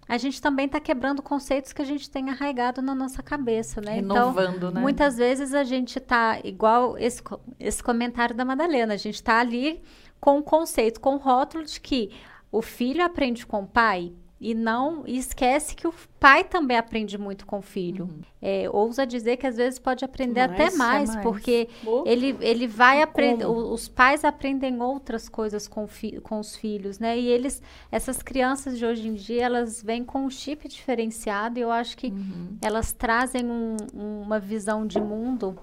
[0.08, 3.98] a gente também está quebrando conceitos que a gente tem arraigado na nossa cabeça, né?
[3.98, 4.80] Então, Renovando, então, né?
[4.80, 7.22] muitas vezes a gente está igual esse,
[7.60, 9.82] esse comentário da Madalena, a gente está ali
[10.20, 12.12] com o conceito, com o rótulo de que
[12.52, 17.18] o filho aprende com o pai, e não e esquece que o pai também aprende
[17.18, 18.06] muito com o filho.
[18.06, 18.22] Uhum.
[18.40, 21.24] É, ousa dizer que às vezes pode aprender mais, até mais, mais.
[21.24, 22.04] porque oh.
[22.06, 23.46] ele, ele vai aprender.
[23.46, 25.88] Os pais aprendem outras coisas com,
[26.22, 27.18] com os filhos, né?
[27.18, 27.62] E eles,
[27.92, 31.98] essas crianças de hoje em dia, elas vêm com um chip diferenciado e eu acho
[31.98, 32.58] que uhum.
[32.62, 35.58] elas trazem um, uma visão de mundo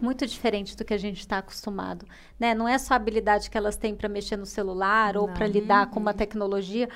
[0.00, 2.06] muito diferente do que a gente está acostumado,
[2.38, 2.54] né?
[2.54, 5.90] Não é só a habilidade que elas têm para mexer no celular ou para lidar
[5.90, 6.16] com uma uhum.
[6.16, 6.88] tecnologia,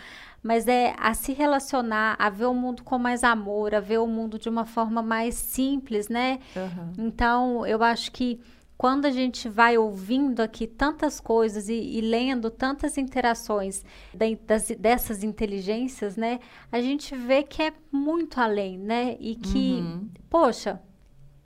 [0.45, 4.07] mas é a se relacionar, a ver o mundo com mais amor, a ver o
[4.07, 6.39] mundo de uma forma mais simples, né?
[6.55, 7.07] Uhum.
[7.07, 8.39] Então, eu acho que
[8.77, 13.83] quando a gente vai ouvindo aqui tantas coisas e, e lendo tantas interações
[14.13, 16.41] de, das, dessas inteligências, né?
[16.71, 19.17] A gente vê que é muito além, né?
[19.19, 20.11] E que, uhum.
[20.29, 20.79] poxa,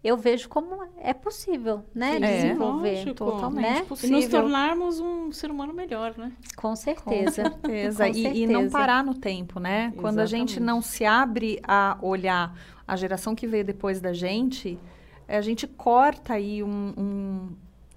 [0.02, 2.14] eu vejo como é possível, né?
[2.14, 2.90] Sim, desenvolver.
[2.90, 3.82] Lógico, totalmente né?
[3.82, 4.16] possível.
[4.16, 6.32] E nos tornarmos um ser humano melhor, né?
[6.56, 7.42] Com certeza.
[7.42, 8.04] Com certeza.
[8.04, 8.38] Com e, certeza.
[8.38, 9.70] e, não parar no tempo, né?
[9.78, 10.00] Exatamente.
[10.00, 14.78] Quando a gente não se abre a olhar a geração que veio depois da gente,
[15.26, 17.48] a gente corta aí um, um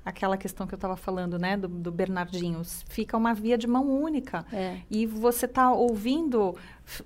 [0.03, 3.87] aquela questão que eu estava falando, né, do, do Bernardinho, fica uma via de mão
[3.87, 4.43] única.
[4.51, 4.79] É.
[4.89, 6.55] E você está ouvindo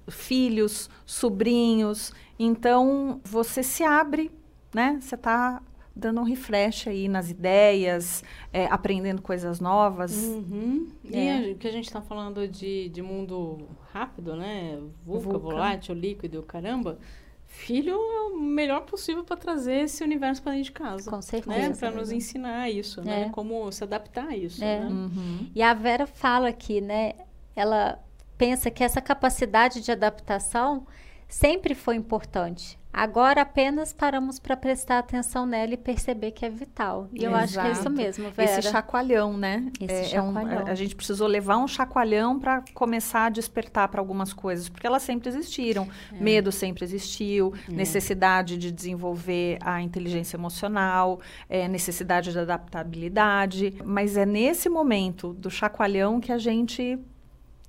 [0.08, 4.32] filhos, sobrinhos, então você se abre
[4.76, 5.00] né?
[5.02, 5.62] Você está
[5.96, 8.22] dando um refresh aí nas ideias,
[8.52, 10.14] é, aprendendo coisas novas.
[10.14, 10.90] Uhum.
[11.10, 11.50] É.
[11.50, 14.78] E o que a gente está falando de, de mundo rápido, né?
[15.06, 17.00] Vulca, volátil, líquido, caramba.
[17.48, 21.10] Filho é o melhor possível para trazer esse universo para dentro de casa.
[21.10, 21.70] Com certeza.
[21.70, 21.74] Né?
[21.74, 23.22] Para nos ensinar isso, né?
[23.22, 23.26] é.
[23.26, 23.32] né?
[23.32, 24.62] Como se adaptar a isso.
[24.62, 24.82] É.
[24.82, 24.88] Né?
[24.88, 25.50] Uhum.
[25.56, 27.14] E a Vera fala aqui, né?
[27.56, 28.04] Ela
[28.38, 30.86] pensa que essa capacidade de adaptação
[31.30, 32.78] sempre foi importante.
[32.98, 37.10] Agora apenas paramos para prestar atenção nela e perceber que é vital.
[37.12, 37.44] E eu Exato.
[37.44, 38.60] acho que é isso mesmo, Vera.
[38.60, 39.70] Esse chacoalhão, né?
[39.82, 40.60] Esse é, chacoalhão.
[40.62, 44.70] É um, a, gente precisou levar um chacoalhão para começar a despertar para algumas coisas,
[44.70, 45.90] porque elas sempre existiram.
[46.14, 46.24] É.
[46.24, 47.74] Medo sempre existiu, é.
[47.74, 51.20] necessidade de desenvolver a inteligência emocional,
[51.50, 53.74] é, necessidade de adaptabilidade.
[53.84, 56.98] Mas é nesse momento do chacoalhão que a gente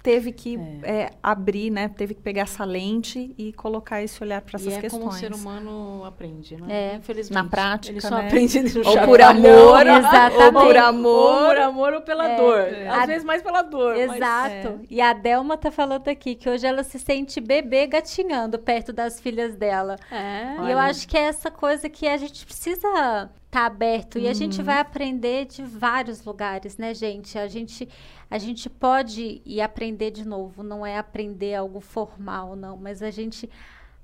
[0.06, 1.00] teve que é.
[1.02, 1.88] É, abrir, né?
[1.88, 5.02] Teve que pegar essa lente e colocar esse olhar para essas e é questões.
[5.02, 6.92] como o ser humano aprende, né?
[6.92, 7.34] É, Infelizmente.
[7.34, 8.28] Na prática, ele só né?
[8.28, 10.44] aprende no ou por amor, exatamente.
[10.44, 12.36] ou por amor, ou por amor ou pela é.
[12.36, 12.60] dor.
[12.88, 13.06] Às a...
[13.06, 13.96] vezes mais pela dor.
[13.96, 14.78] Exato.
[14.78, 14.86] Mas...
[14.88, 19.18] E a Delma tá falando aqui que hoje ela se sente bebê gatinhando perto das
[19.18, 19.96] filhas dela.
[20.08, 20.54] É.
[20.54, 20.72] E Olha.
[20.72, 24.22] eu acho que é essa coisa que a gente precisa tá aberto uhum.
[24.22, 24.64] e a gente uhum.
[24.64, 27.38] vai aprender de vários lugares, né, gente?
[27.38, 27.88] A gente
[28.30, 33.10] a gente pode ir aprender de novo, não é aprender algo formal, não, mas a
[33.10, 33.48] gente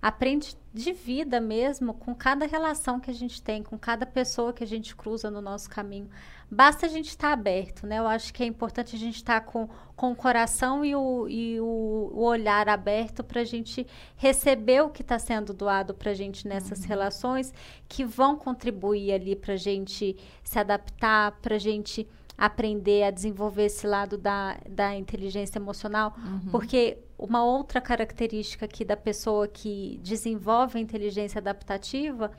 [0.02, 4.64] aprende de vida mesmo com cada relação que a gente tem, com cada pessoa que
[4.64, 6.10] a gente cruza no nosso caminho.
[6.50, 7.98] Basta a gente estar tá aberto, né?
[7.98, 11.28] Eu acho que é importante a gente estar tá com, com o coração e o,
[11.28, 16.10] e o, o olhar aberto para a gente receber o que está sendo doado para
[16.10, 16.88] a gente nessas uhum.
[16.88, 17.54] relações
[17.88, 22.06] que vão contribuir ali para a gente se adaptar, para a gente
[22.36, 26.50] aprender a desenvolver esse lado da, da inteligência emocional, uhum.
[26.50, 32.30] porque uma outra característica aqui da pessoa que desenvolve a inteligência adaptativa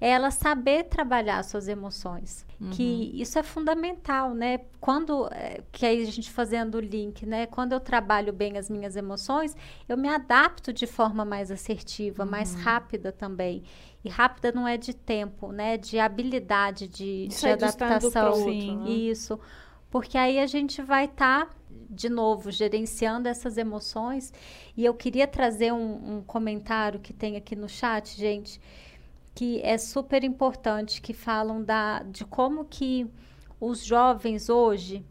[0.00, 2.46] é ela saber trabalhar suas emoções.
[2.58, 2.70] Uhum.
[2.70, 4.60] Que isso é fundamental, né?
[4.80, 7.46] Quando, é, que aí a gente fazendo o link, né?
[7.46, 9.54] Quando eu trabalho bem as minhas emoções,
[9.88, 12.30] eu me adapto de forma mais assertiva, uhum.
[12.30, 13.62] mais rápida também.
[14.02, 15.76] E rápida não é de tempo, né?
[15.76, 18.32] De habilidade de, de é adaptação.
[18.32, 18.90] Outro, né?
[18.90, 19.38] Isso.
[19.90, 21.54] Porque aí a gente vai estar, tá,
[21.90, 24.32] de novo, gerenciando essas emoções.
[24.76, 28.60] E eu queria trazer um, um comentário que tem aqui no chat, gente,
[29.34, 33.06] que é super importante, que falam da, de como que
[33.60, 35.04] os jovens hoje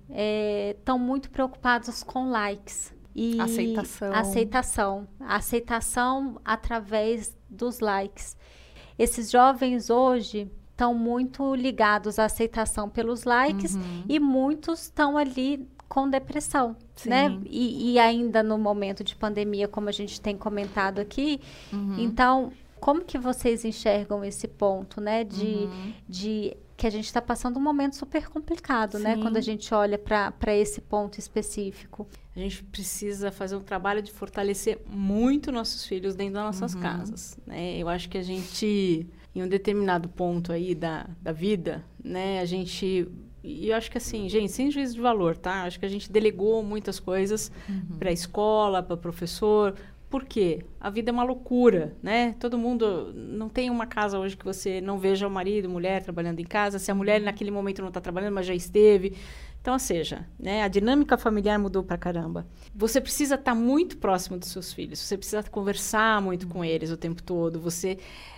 [0.71, 2.93] estão é, muito preocupados com likes.
[3.15, 4.13] E aceitação.
[4.13, 5.07] Aceitação.
[5.19, 8.37] Aceitação através dos likes.
[8.97, 14.03] Esses jovens hoje estão muito ligados à aceitação pelos likes uhum.
[14.07, 17.09] e muitos estão ali com depressão, Sim.
[17.09, 17.39] né?
[17.45, 21.41] E, e, ainda no momento de pandemia, como a gente tem comentado aqui.
[21.73, 21.95] Uhum.
[21.97, 25.23] Então, como que vocês enxergam esse ponto, né?
[25.23, 25.93] De, uhum.
[26.07, 29.11] de que a gente está passando um momento super complicado, né?
[29.11, 29.17] Sim.
[29.17, 29.23] né?
[29.23, 32.07] Quando a gente olha para esse ponto específico.
[32.35, 36.81] A gente precisa fazer um trabalho de fortalecer muito nossos filhos dentro das nossas uhum.
[36.81, 37.77] casas, né?
[37.77, 39.05] Eu acho que a gente,
[39.35, 42.39] em um determinado ponto aí da, da vida, né?
[42.39, 43.11] A gente
[43.43, 45.63] e eu acho que assim, gente, sem juízo de valor, tá?
[45.63, 47.97] Acho que a gente delegou muitas coisas uhum.
[47.97, 49.75] para a escola, para o professor.
[50.09, 50.65] Por quê?
[50.79, 52.35] A vida é uma loucura, né?
[52.39, 56.39] Todo mundo não tem uma casa hoje que você não veja o marido, mulher trabalhando
[56.39, 56.79] em casa.
[56.79, 59.15] Se a mulher naquele momento não está trabalhando, mas já esteve.
[59.61, 62.47] Então, ou seja, né, a dinâmica familiar mudou para caramba.
[62.73, 66.91] Você precisa estar tá muito próximo dos seus filhos, você precisa conversar muito com eles
[66.91, 67.97] o tempo todo, você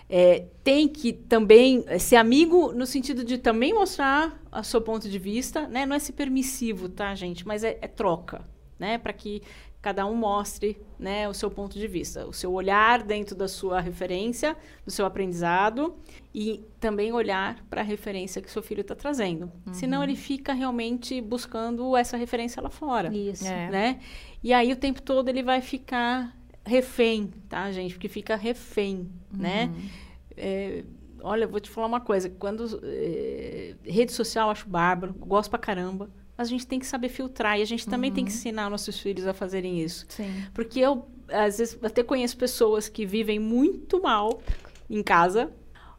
[0.10, 5.20] é, tem que também ser amigo no sentido de também mostrar o seu ponto de
[5.20, 5.86] vista, né?
[5.86, 7.48] Não é ser permissivo, tá, gente?
[7.48, 8.42] Mas é, é troca,
[8.80, 8.98] né?
[8.98, 9.44] Para que
[9.82, 13.82] cada um mostre né, o seu ponto de vista, o seu olhar dentro da sua
[13.82, 14.56] referência,
[14.86, 15.96] do seu aprendizado
[16.34, 19.52] e também olhar para a referência que seu filho está trazendo.
[19.66, 19.74] Uhum.
[19.74, 23.12] Senão ele fica realmente buscando essa referência lá fora.
[23.12, 23.48] Isso.
[23.48, 23.70] É.
[23.70, 24.00] Né?
[24.44, 27.96] E aí o tempo todo ele vai ficar refém, tá, gente?
[27.96, 29.66] Porque fica refém, né?
[29.66, 29.72] uhum.
[29.72, 29.90] né?
[30.38, 30.84] É,
[31.24, 32.30] olha, eu vou te falar uma coisa.
[32.30, 36.10] Quando é, rede social eu acho bárbaro, gosto pra caramba
[36.48, 38.16] a gente tem que saber filtrar e a gente também uhum.
[38.16, 38.38] tem que uhum.
[38.38, 40.06] ensinar nossos filhos a fazerem isso.
[40.10, 40.44] Sim.
[40.54, 44.42] Porque eu, às vezes, até conheço pessoas que vivem muito mal
[44.90, 45.52] em casa,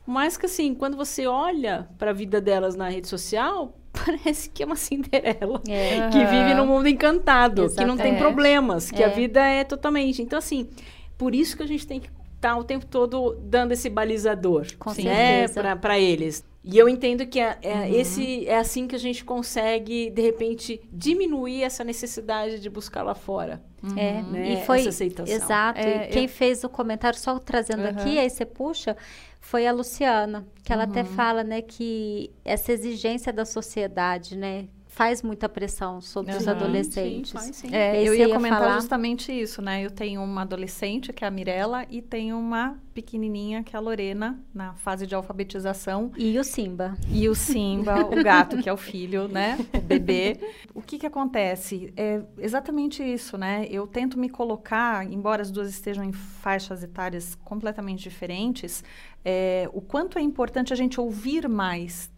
[0.07, 4.63] mas que, assim, quando você olha para a vida delas na rede social, parece que
[4.63, 6.09] é uma Cinderela é.
[6.11, 7.81] que vive num mundo encantado, Exato.
[7.81, 8.19] que não tem é.
[8.19, 9.07] problemas, que é.
[9.07, 10.23] a vida é totalmente.
[10.23, 10.69] Então, assim,
[11.17, 14.67] por isso que a gente tem que estar tá o tempo todo dando esse balizador,
[14.99, 15.47] né,
[15.81, 16.45] para eles.
[16.65, 17.85] E eu entendo que é, é, uhum.
[17.87, 23.17] esse, é assim que a gente consegue, de repente, diminuir essa necessidade de buscar lá
[23.17, 23.61] fora.
[23.83, 23.99] Uhum.
[23.99, 24.53] É, né?
[24.53, 25.35] e foi, essa aceitação.
[25.35, 25.81] Exato.
[25.81, 26.29] É, quem eu...
[26.29, 27.89] fez o comentário, só trazendo uhum.
[27.89, 28.97] aqui, aí você puxa,
[29.41, 31.07] foi a Luciana, que ela até uhum.
[31.07, 37.31] fala, né, que essa exigência da sociedade, né, faz muita pressão sobre uhum, os adolescentes.
[37.31, 37.75] Sim, faz, sim.
[37.75, 38.75] É, eu ia, ia comentar falar...
[38.75, 39.83] justamente isso, né?
[39.83, 43.81] Eu tenho uma adolescente, que é a Mirella, e tenho uma pequenininha, que é a
[43.81, 46.13] Lorena, na fase de alfabetização.
[46.15, 46.95] E o Simba.
[47.11, 49.59] E o Simba, o gato, que é o filho, né?
[49.73, 50.39] O bebê.
[50.75, 51.91] O que que acontece?
[51.97, 53.67] É exatamente isso, né?
[53.71, 58.85] Eu tento me colocar, embora as duas estejam em faixas etárias completamente diferentes,
[59.25, 62.12] é, o quanto é importante a gente ouvir mais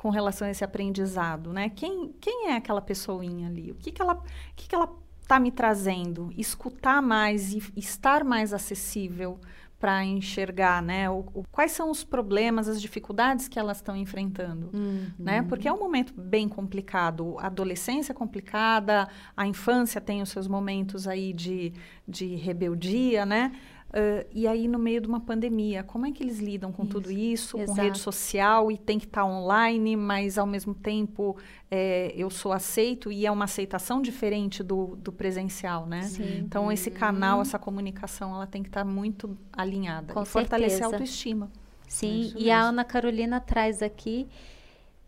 [0.00, 1.68] com relação a esse aprendizado, né?
[1.68, 3.70] Quem, quem é aquela pessoinha ali?
[3.70, 4.22] O que, que ela o
[4.56, 4.90] que, que ela
[5.20, 6.32] está me trazendo?
[6.38, 9.38] Escutar mais e estar mais acessível
[9.78, 11.10] para enxergar, né?
[11.10, 15.10] O, o, quais são os problemas, as dificuldades que elas estão enfrentando, uhum.
[15.18, 15.42] né?
[15.42, 17.36] Porque é um momento bem complicado.
[17.38, 21.74] A adolescência é complicada, a infância tem os seus momentos aí de,
[22.08, 23.52] de rebeldia, né?
[23.90, 26.92] Uh, e aí, no meio de uma pandemia, como é que eles lidam com isso,
[26.92, 27.76] tudo isso, exato.
[27.76, 31.36] com rede social e tem que estar tá online, mas ao mesmo tempo
[31.68, 36.02] é, eu sou aceito e é uma aceitação diferente do, do presencial, né?
[36.02, 36.38] Sim.
[36.38, 40.84] Então, esse canal, essa comunicação, ela tem que estar tá muito alinhada com e fortalecer
[40.84, 41.50] a autoestima.
[41.88, 44.28] Sim, é e a Ana Carolina traz aqui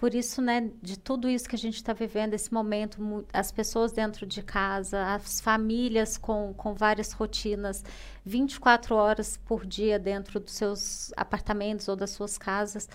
[0.02, 3.92] por isso, né, de tudo isso que a gente está vivendo, esse momento, as pessoas
[3.92, 7.84] dentro de casa, as famílias com, com várias rotinas,
[8.24, 12.88] 24 horas por dia dentro dos seus apartamentos ou das suas casas.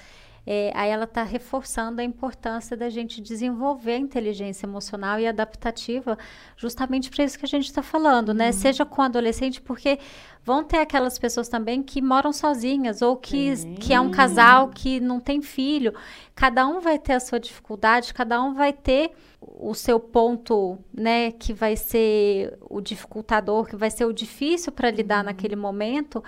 [0.50, 6.18] É, aí ela está reforçando a importância da gente desenvolver a inteligência emocional e adaptativa,
[6.56, 8.48] justamente para isso que a gente está falando, né?
[8.48, 8.54] Uhum.
[8.54, 10.00] Seja com adolescente, porque
[10.45, 15.02] vão ter aquelas pessoas também que moram sozinhas ou que, que é um casal que
[15.02, 15.93] não tem filho.
[16.34, 21.32] Cada um vai ter a sua dificuldade, cada um vai ter o seu ponto, né,
[21.32, 25.26] que vai ser o dificultador, que vai ser o difícil para lidar uhum.
[25.26, 26.24] naquele momento.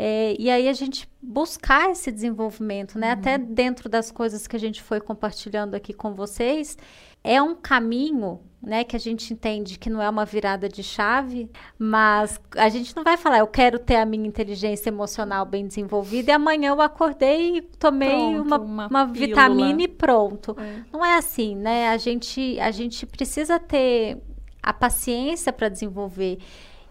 [0.00, 3.08] É, e aí a gente buscar esse desenvolvimento, né?
[3.08, 3.12] Uhum.
[3.14, 6.78] Até dentro das coisas que a gente foi compartilhando aqui com vocês,
[7.24, 8.84] é um caminho, né?
[8.84, 13.02] Que a gente entende que não é uma virada de chave, mas a gente não
[13.02, 17.56] vai falar, eu quero ter a minha inteligência emocional bem desenvolvida e amanhã eu acordei
[17.56, 20.56] e tomei pronto, uma, uma, uma vitamina e pronto.
[20.60, 20.84] É.
[20.92, 21.88] Não é assim, né?
[21.88, 24.22] A gente, a gente precisa ter
[24.62, 26.38] a paciência para desenvolver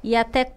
[0.03, 0.56] e até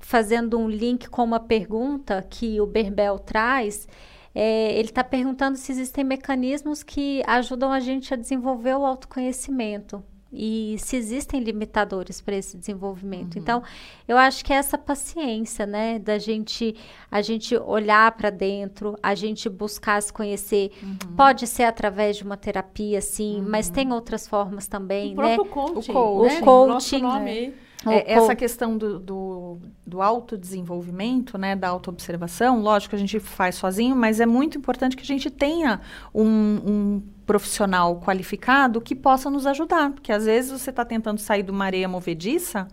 [0.00, 3.88] fazendo um link com uma pergunta que o Berbel traz,
[4.34, 10.02] é, ele está perguntando se existem mecanismos que ajudam a gente a desenvolver o autoconhecimento
[10.34, 13.36] e se existem limitadores para esse desenvolvimento.
[13.36, 13.42] Uhum.
[13.42, 13.62] Então,
[14.08, 16.74] eu acho que é essa paciência, né, da gente
[17.08, 20.72] a gente olhar para dentro, a gente buscar se conhecer.
[20.82, 21.14] Uhum.
[21.16, 23.48] Pode ser através de uma terapia, sim, uhum.
[23.48, 25.36] mas tem outras formas também, o né?
[25.36, 26.40] Coaching, o, co né?
[26.40, 27.52] o coaching, né?
[27.90, 33.56] É, essa questão do, do, do autodesenvolvimento, né, da autoobservação, lógico que a gente faz
[33.56, 35.80] sozinho, mas é muito importante que a gente tenha
[36.14, 39.90] um, um profissional qualificado que possa nos ajudar.
[39.90, 42.68] Porque às vezes você está tentando sair de uma areia movediça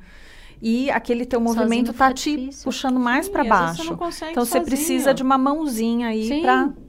[0.62, 2.64] e aquele teu movimento está te difícil.
[2.66, 3.96] puxando mais para baixo.
[3.96, 6.44] Você então você precisa de uma mãozinha aí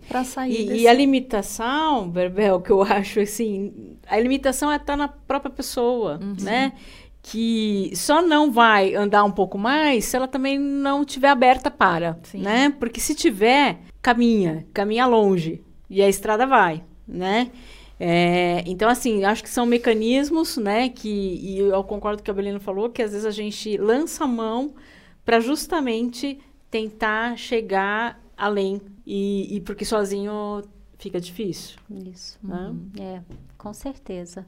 [0.07, 0.61] para sair.
[0.61, 0.83] E, desse...
[0.83, 5.51] e, a limitação, Berbel, que eu acho assim, a limitação é estar tá na própria
[5.51, 6.37] pessoa, uhum.
[6.43, 6.75] né?
[7.23, 12.19] Que só não vai andar um pouco mais se ela também não tiver aberta para,
[12.25, 12.43] Sim.
[12.43, 12.71] né?
[12.71, 17.51] Porque se tiver, caminha, caminha longe e a estrada vai, né?
[18.01, 20.89] É, então, assim, acho que são mecanismos, né?
[20.89, 23.77] Que e eu concordo com o que a Belina falou, que às vezes a gente
[23.77, 24.75] lança a mão
[25.25, 30.63] para justamente tentar chegar além e, e, porque sozinho
[30.99, 31.79] fica difícil.
[32.13, 32.39] Isso.
[32.43, 32.71] Né?
[32.71, 32.91] Uhum.
[33.01, 33.23] É,
[33.57, 34.45] com certeza.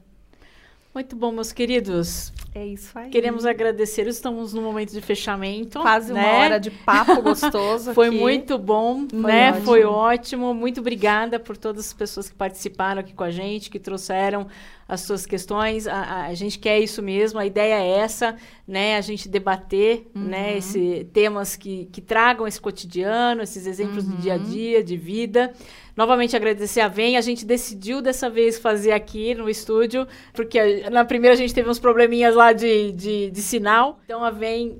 [0.95, 2.31] Muito bom, meus queridos.
[2.55, 3.09] É isso aí.
[3.09, 4.07] Queremos agradecer.
[4.07, 5.81] Estamos no momento de fechamento.
[5.81, 6.21] Quase né?
[6.21, 7.93] uma hora de papo gostoso.
[7.93, 8.17] Foi aqui.
[8.17, 9.49] muito bom, Foi né?
[9.49, 9.65] Ótimo.
[9.65, 10.53] Foi ótimo.
[10.53, 14.47] Muito obrigada por todas as pessoas que participaram aqui com a gente, que trouxeram
[14.87, 15.87] as suas questões.
[15.87, 17.39] A, a, gente quer isso mesmo.
[17.39, 18.35] A ideia é essa,
[18.67, 18.97] né?
[18.97, 20.21] A gente debater, né?
[20.21, 20.27] uhum.
[20.27, 20.57] né?
[20.57, 24.15] Esse temas que, que tragam esse cotidiano, esses exemplos uhum.
[24.15, 25.53] do dia a dia, de vida.
[25.95, 27.17] Novamente agradecer a VEM.
[27.17, 31.69] A gente decidiu dessa vez fazer aqui no estúdio, porque na primeira a gente teve
[31.69, 33.99] uns probleminhas lá de, de, de sinal.
[34.05, 34.79] Então a VEM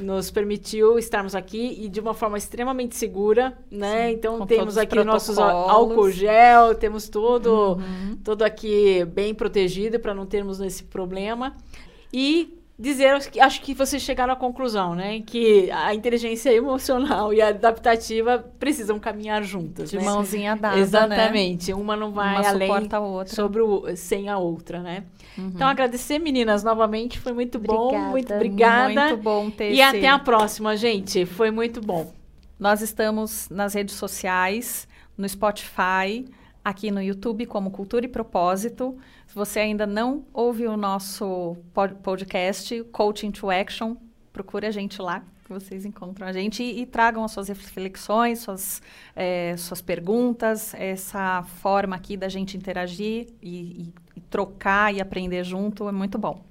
[0.00, 4.08] nos permitiu estarmos aqui e de uma forma extremamente segura, né?
[4.08, 8.18] Sim, então temos aqui nossos álcool gel, temos tudo, uhum.
[8.24, 11.52] tudo aqui bem protegido para não termos esse problema.
[12.12, 15.20] E dizer, acho que vocês chegaram à conclusão, né?
[15.20, 19.90] Que a inteligência emocional e a adaptativa precisam caminhar juntas.
[19.90, 20.04] De né?
[20.04, 20.76] mãozinha dada.
[20.76, 20.82] Né?
[20.82, 21.72] Exatamente.
[21.72, 21.74] Né?
[21.74, 23.34] Uma não vai Uma além a outra.
[23.34, 25.04] sobre o, sem a outra, né?
[25.38, 25.52] Uhum.
[25.54, 27.20] Então, agradecer, meninas, novamente.
[27.20, 27.86] Foi muito bom.
[27.86, 28.10] Obrigada.
[28.10, 29.08] Muito obrigada.
[29.08, 31.24] Muito bom ter E até a próxima, gente.
[31.24, 32.12] Foi muito bom.
[32.58, 36.24] Nós estamos nas redes sociais, no Spotify,
[36.64, 38.98] aqui no YouTube como Cultura e Propósito.
[39.28, 41.56] Se você ainda não ouve o nosso
[42.02, 43.94] podcast, Coaching to Action,
[44.32, 48.40] procure a gente lá, que vocês encontram a gente e, e tragam as suas reflexões,
[48.40, 48.82] suas,
[49.14, 53.92] é, suas perguntas, essa forma aqui da gente interagir e, e
[54.30, 56.48] trocar e aprender junto é muito bom.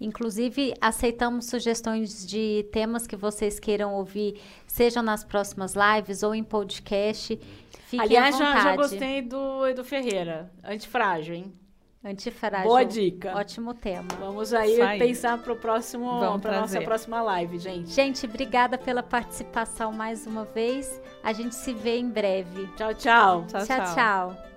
[0.00, 6.42] Inclusive, aceitamos sugestões de temas que vocês queiram ouvir, seja nas próximas lives ou em
[6.42, 7.38] podcast.
[7.86, 10.50] Fiquem Aliás, já, já, gostei do Edu Ferreira.
[10.62, 11.52] Antifrágil, hein?
[12.04, 12.68] Antifrágil.
[12.68, 13.34] Boa dica.
[13.34, 14.08] Ótimo tema.
[14.20, 14.98] Vamos aí, aí.
[14.98, 17.90] pensar para o próximo, para nossa próxima live, gente.
[17.90, 21.00] Gente, obrigada pela participação mais uma vez.
[21.22, 22.66] A gente se vê em breve.
[22.76, 23.46] Tchau, tchau.
[23.46, 23.76] Tchau, tchau.
[23.78, 23.94] tchau.
[23.94, 24.53] tchau.